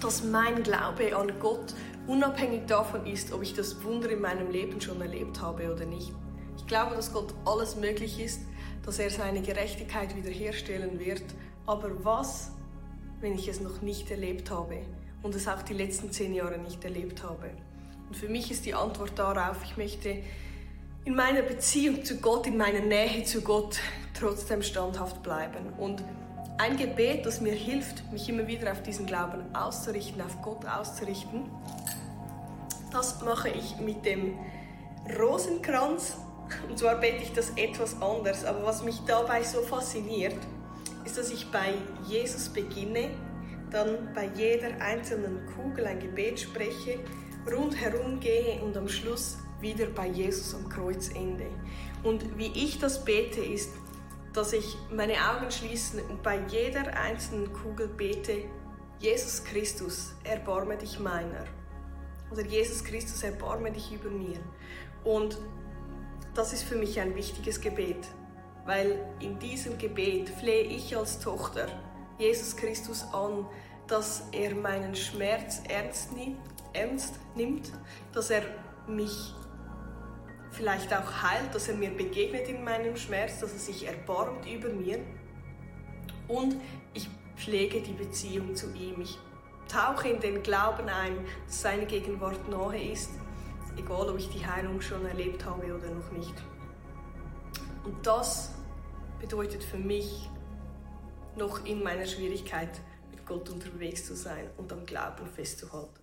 dass 0.00 0.24
mein 0.24 0.64
Glaube 0.64 1.16
an 1.16 1.30
Gott 1.38 1.72
unabhängig 2.08 2.66
davon 2.66 3.06
ist, 3.06 3.32
ob 3.32 3.42
ich 3.44 3.54
das 3.54 3.80
Wunder 3.84 4.10
in 4.10 4.22
meinem 4.22 4.50
Leben 4.50 4.80
schon 4.80 5.00
erlebt 5.00 5.40
habe 5.40 5.72
oder 5.72 5.86
nicht. 5.86 6.12
Ich 6.56 6.66
glaube, 6.66 6.96
dass 6.96 7.12
Gott 7.12 7.32
alles 7.44 7.76
möglich 7.76 8.18
ist, 8.18 8.40
dass 8.84 8.98
er 8.98 9.10
seine 9.10 9.40
Gerechtigkeit 9.40 10.16
wiederherstellen 10.16 10.98
wird. 10.98 11.22
Aber 11.70 12.04
was, 12.04 12.50
wenn 13.20 13.36
ich 13.36 13.46
es 13.46 13.60
noch 13.60 13.80
nicht 13.80 14.10
erlebt 14.10 14.50
habe 14.50 14.78
und 15.22 15.36
es 15.36 15.46
auch 15.46 15.62
die 15.62 15.72
letzten 15.72 16.10
zehn 16.10 16.34
Jahre 16.34 16.58
nicht 16.58 16.82
erlebt 16.82 17.22
habe? 17.22 17.48
Und 18.08 18.16
für 18.16 18.28
mich 18.28 18.50
ist 18.50 18.66
die 18.66 18.74
Antwort 18.74 19.16
darauf, 19.16 19.58
ich 19.62 19.76
möchte 19.76 20.16
in 21.04 21.14
meiner 21.14 21.42
Beziehung 21.42 22.04
zu 22.04 22.16
Gott, 22.16 22.48
in 22.48 22.56
meiner 22.56 22.80
Nähe 22.80 23.22
zu 23.22 23.42
Gott 23.42 23.78
trotzdem 24.18 24.64
standhaft 24.64 25.22
bleiben. 25.22 25.72
Und 25.78 26.02
ein 26.58 26.76
Gebet, 26.76 27.24
das 27.24 27.40
mir 27.40 27.54
hilft, 27.54 28.10
mich 28.10 28.28
immer 28.28 28.48
wieder 28.48 28.72
auf 28.72 28.82
diesen 28.82 29.06
Glauben 29.06 29.54
auszurichten, 29.54 30.20
auf 30.22 30.42
Gott 30.42 30.66
auszurichten, 30.66 31.44
das 32.90 33.22
mache 33.22 33.48
ich 33.48 33.76
mit 33.78 34.04
dem 34.04 34.36
Rosenkranz. 35.20 36.16
Und 36.68 36.80
zwar 36.80 36.96
bete 36.96 37.22
ich 37.22 37.32
das 37.32 37.50
etwas 37.50 38.02
anders. 38.02 38.44
Aber 38.44 38.64
was 38.64 38.82
mich 38.82 38.98
dabei 39.06 39.44
so 39.44 39.62
fasziniert, 39.62 40.34
ist, 41.10 41.18
dass 41.18 41.30
ich 41.32 41.50
bei 41.50 41.74
Jesus 42.06 42.48
beginne, 42.50 43.10
dann 43.72 44.14
bei 44.14 44.30
jeder 44.36 44.80
einzelnen 44.80 45.44
Kugel 45.46 45.86
ein 45.86 45.98
Gebet 45.98 46.38
spreche, 46.38 47.00
rundherum 47.50 48.20
gehe 48.20 48.62
und 48.62 48.76
am 48.76 48.88
Schluss 48.88 49.38
wieder 49.60 49.86
bei 49.86 50.06
Jesus 50.06 50.54
am 50.54 50.68
Kreuzende. 50.68 51.46
Und 52.04 52.38
wie 52.38 52.52
ich 52.54 52.78
das 52.78 53.04
bete, 53.04 53.40
ist, 53.40 53.72
dass 54.32 54.52
ich 54.52 54.76
meine 54.94 55.14
Augen 55.14 55.50
schließe 55.50 56.00
und 56.04 56.22
bei 56.22 56.38
jeder 56.46 56.96
einzelnen 56.96 57.52
Kugel 57.52 57.88
bete, 57.88 58.44
Jesus 59.00 59.42
Christus, 59.42 60.14
erbarme 60.22 60.76
dich 60.76 61.00
meiner 61.00 61.44
oder 62.30 62.42
Jesus 62.42 62.84
Christus, 62.84 63.24
erbarme 63.24 63.72
dich 63.72 63.92
über 63.92 64.10
mir. 64.10 64.38
Und 65.02 65.38
das 66.34 66.52
ist 66.52 66.62
für 66.62 66.76
mich 66.76 67.00
ein 67.00 67.16
wichtiges 67.16 67.60
Gebet, 67.60 68.06
weil 68.66 68.98
in 69.20 69.38
diesem 69.38 69.78
Gebet 69.78 70.28
flehe 70.28 70.64
ich 70.64 70.96
als 70.96 71.18
Tochter 71.18 71.66
Jesus 72.18 72.56
Christus 72.56 73.04
an, 73.12 73.46
dass 73.86 74.24
er 74.32 74.54
meinen 74.54 74.94
Schmerz 74.94 75.62
ernst 75.68 76.12
nimmt, 76.12 76.38
ernst 76.72 77.14
nimmt 77.34 77.72
dass 78.12 78.30
er 78.30 78.42
mich 78.86 79.34
vielleicht 80.50 80.92
auch 80.92 81.22
heilt, 81.22 81.54
dass 81.54 81.68
er 81.68 81.76
mir 81.76 81.90
begegnet 81.90 82.48
in 82.48 82.64
meinem 82.64 82.96
Schmerz, 82.96 83.40
dass 83.40 83.52
er 83.52 83.58
sich 83.58 83.86
erbarmt 83.86 84.46
über 84.46 84.68
mir 84.68 84.98
und 86.28 86.56
ich 86.94 87.08
pflege 87.36 87.80
die 87.80 87.92
Beziehung 87.92 88.54
zu 88.54 88.72
ihm. 88.74 89.00
Ich 89.00 89.18
tauche 89.68 90.08
in 90.08 90.20
den 90.20 90.42
Glauben 90.42 90.88
ein, 90.88 91.24
dass 91.46 91.62
seine 91.62 91.86
Gegenwart 91.86 92.48
nahe 92.48 92.92
ist, 92.92 93.10
egal 93.76 94.08
ob 94.08 94.18
ich 94.18 94.28
die 94.30 94.44
Heilung 94.44 94.80
schon 94.80 95.06
erlebt 95.06 95.44
habe 95.44 95.74
oder 95.74 95.90
noch 95.90 96.10
nicht. 96.12 96.34
Und 97.84 98.06
das 98.06 98.50
bedeutet 99.20 99.62
für 99.62 99.78
mich, 99.78 100.28
noch 101.36 101.64
in 101.64 101.82
meiner 101.82 102.06
Schwierigkeit 102.06 102.80
mit 103.10 103.24
Gott 103.24 103.48
unterwegs 103.48 104.06
zu 104.06 104.14
sein 104.14 104.50
und 104.56 104.72
am 104.72 104.84
Glauben 104.84 105.26
festzuhalten. 105.26 106.00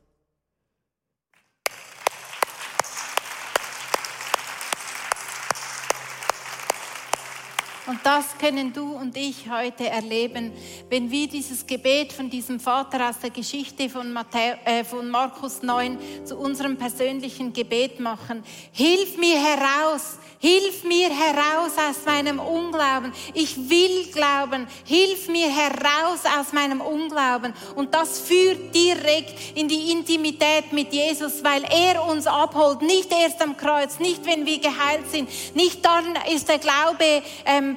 Und 7.88 8.00
das 8.04 8.38
können 8.38 8.74
du 8.74 8.92
und 8.98 9.16
ich 9.16 9.50
heute 9.50 9.88
erleben, 9.88 10.52
wenn 10.90 11.10
wir 11.10 11.26
dieses 11.26 11.66
Gebet 11.66 12.12
von 12.12 12.30
diesem 12.30 12.60
Vater 12.60 13.10
aus 13.10 13.20
der 13.20 13.30
Geschichte 13.30 13.90
von, 13.90 14.12
Matthäus, 14.12 14.58
äh, 14.66 14.84
von 14.84 15.10
Markus 15.10 15.64
9 15.64 15.98
zu 16.26 16.36
unserem 16.36 16.76
persönlichen 16.76 17.54
Gebet 17.54 18.02
machen. 18.02 18.44
Hilf 18.74 19.18
mir 19.18 19.40
heraus, 19.40 20.18
hilf 20.40 20.84
mir 20.84 21.10
heraus 21.10 21.72
aus 21.78 22.06
meinem 22.06 22.40
Unglauben. 22.40 23.14
Ich 23.34 23.56
will 23.70 24.12
glauben, 24.12 24.68
hilf 24.84 25.30
mir 25.30 25.48
heraus 25.48 26.24
aus 26.38 26.52
meinem 26.52 26.82
Unglauben. 26.82 27.54
Und 27.76 27.94
das 27.94 28.20
führt 28.20 28.76
direkt 28.76 29.58
in 29.58 29.70
die 29.70 29.92
Intimität 29.92 30.74
mit 30.74 30.92
Jesus, 30.92 31.42
weil 31.42 31.64
er 31.64 32.06
uns 32.06 32.28
abholt. 32.28 32.82
Nicht 32.82 33.14
erst 33.14 33.42
am 33.42 33.56
Kreuz, 33.56 33.98
nicht 34.00 34.26
wenn 34.26 34.46
wir 34.46 34.60
geheilt 34.60 35.10
sind, 35.10 35.30
nicht 35.56 35.86
dann 35.86 36.18
ist 36.30 36.50
der 36.50 36.60
Glaube 36.60 37.24
ähm, 37.46 37.77